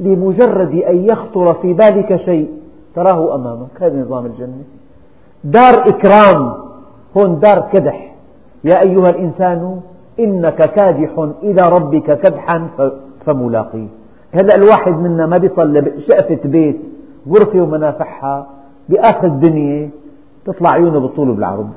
[0.00, 2.50] لمجرد أن يخطر في بالك شيء
[2.94, 3.82] تراه أمامك.
[3.82, 4.62] هذا نظام الجنة.
[5.44, 6.54] دار إكرام
[7.16, 8.14] هون دار كدح.
[8.64, 9.80] يا أيها الإنسان
[10.20, 12.68] إنك كادح إلى ربك كدحا
[13.26, 13.86] فملاقيه.
[14.32, 16.78] هلأ الواحد منا ما بيصل شقفة بيت
[17.28, 18.46] غرفة ومنافحها
[18.88, 19.90] بآخر الدنيا
[20.44, 21.70] تطلع عيونه بالطول وبالعرض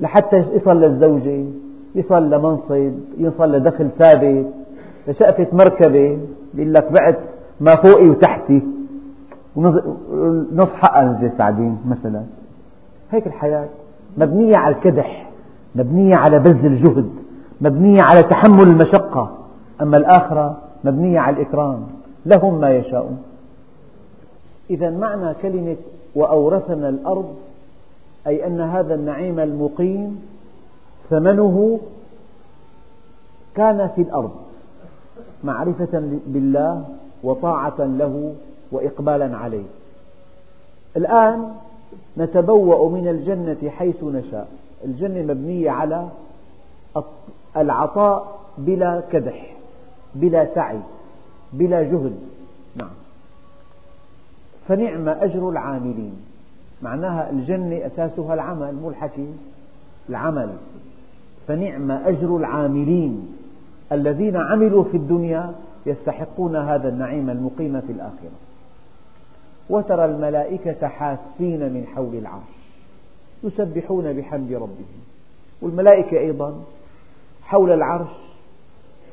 [0.00, 1.44] لحتى يصل للزوجة
[1.94, 4.46] يصل لمنصب يصل لدخل ثابت
[5.08, 6.18] لشقفة مركبة
[6.54, 7.18] بيقول لك بعت
[7.60, 8.62] ما فوقي وتحتي.
[9.56, 12.22] ونص حقها نزل سعدين مثلا.
[13.10, 13.68] هيك الحياة.
[14.18, 15.30] مبنية على الكدح
[15.74, 17.10] مبنية على بذل الجهد
[17.60, 19.30] مبنية على تحمل المشقة.
[19.82, 21.86] أما الآخرة مبنية على الإكرام.
[22.26, 23.18] لهم ما يشاءون.
[24.70, 25.76] إذا معنى كلمة
[26.14, 27.34] وأورثنا الأرض
[28.26, 30.20] أي أن هذا النعيم المقيم
[31.10, 31.80] ثمنه
[33.54, 34.34] كان في الأرض
[35.44, 36.84] معرفة بالله
[37.22, 38.34] وطاعة له
[38.72, 39.64] وإقبالا عليه.
[40.96, 41.54] الآن
[42.18, 44.48] نتبوأ من الجنة حيث نشاء.
[44.84, 46.08] الجنة مبنية على
[47.56, 49.56] العطاء بلا كدح
[50.14, 50.80] بلا سعي
[51.52, 52.16] بلا جهد.
[52.76, 52.90] نعم.
[54.68, 56.16] فنعم أجر العاملين.
[56.82, 59.28] معناها الجنة أساسها العمل مو الحكي
[60.08, 60.52] العمل.
[61.48, 63.36] فنعم أجر العاملين
[63.92, 65.54] الذين عملوا في الدنيا
[65.86, 68.30] يستحقون هذا النعيم المقيم في الآخرة.
[69.70, 72.54] وترى الملائكة حافين من حول العرش
[73.44, 75.00] يسبحون بحمد ربهم.
[75.62, 76.54] والملائكة أيضا
[77.42, 78.10] حول العرش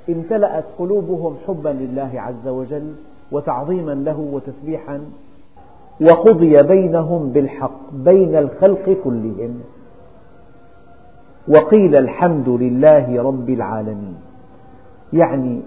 [0.09, 2.95] امتلأت قلوبهم حبا لله عز وجل
[3.31, 5.01] وتعظيما له وتسبيحا
[6.01, 9.61] وقضي بينهم بالحق بين الخلق كلهم.
[11.47, 14.15] وقيل الحمد لله رب العالمين.
[15.13, 15.61] يعني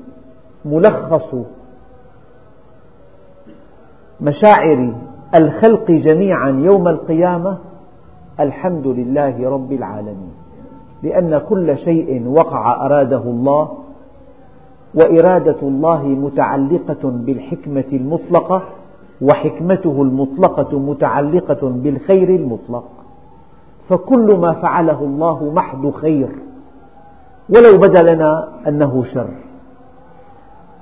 [0.65, 1.35] ملخص
[4.21, 4.93] مشاعر
[5.35, 7.59] الخلق جميعا يوم القيامة
[8.41, 10.33] الحمد لله رب العالمين.
[11.03, 13.79] لأن كل شيء وقع أراده الله
[14.95, 18.63] وإرادة الله متعلقة بالحكمة المطلقة
[19.23, 22.85] وحكمته المطلقة متعلقة بالخير المطلق.
[23.89, 26.29] فكل ما فعله الله محض خير.
[27.49, 29.31] ولو بدا لنا أنه شر.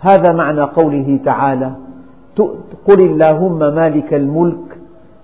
[0.00, 1.72] هذا معنى قوله تعالى
[2.86, 4.78] قل اللهم مالك الملك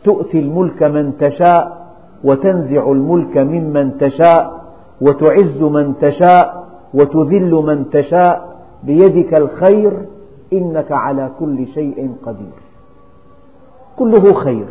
[0.05, 1.87] تؤتي الملك من تشاء
[2.24, 4.61] وتنزع الملك ممن تشاء
[5.01, 6.64] وتعز من تشاء
[6.95, 8.59] وتذل من تشاء.
[8.83, 9.93] بيدك الخير
[10.53, 12.59] إنك على كل شيء قدير.
[13.97, 14.66] كله خير.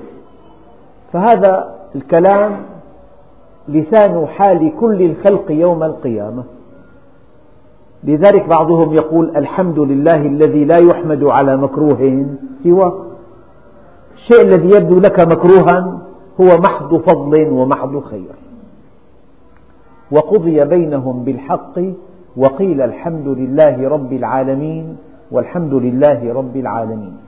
[1.14, 2.58] فهذا الكلام
[3.68, 6.44] لسان حال كل الخلق يوم القيامة.
[8.04, 12.26] لذلك بعضهم يقول الحمد لله الذي لا يحمد على مكروه
[12.64, 12.94] سواه
[14.16, 16.00] الشيء الذي يبدو لك مكروها
[16.42, 18.36] هو محض فضل ومحض خير.
[20.12, 21.80] وقضي بينهم بالحق
[22.38, 24.98] وقيل الحمد لله رب العالمين
[25.32, 27.27] والحمد لله رب العالمين.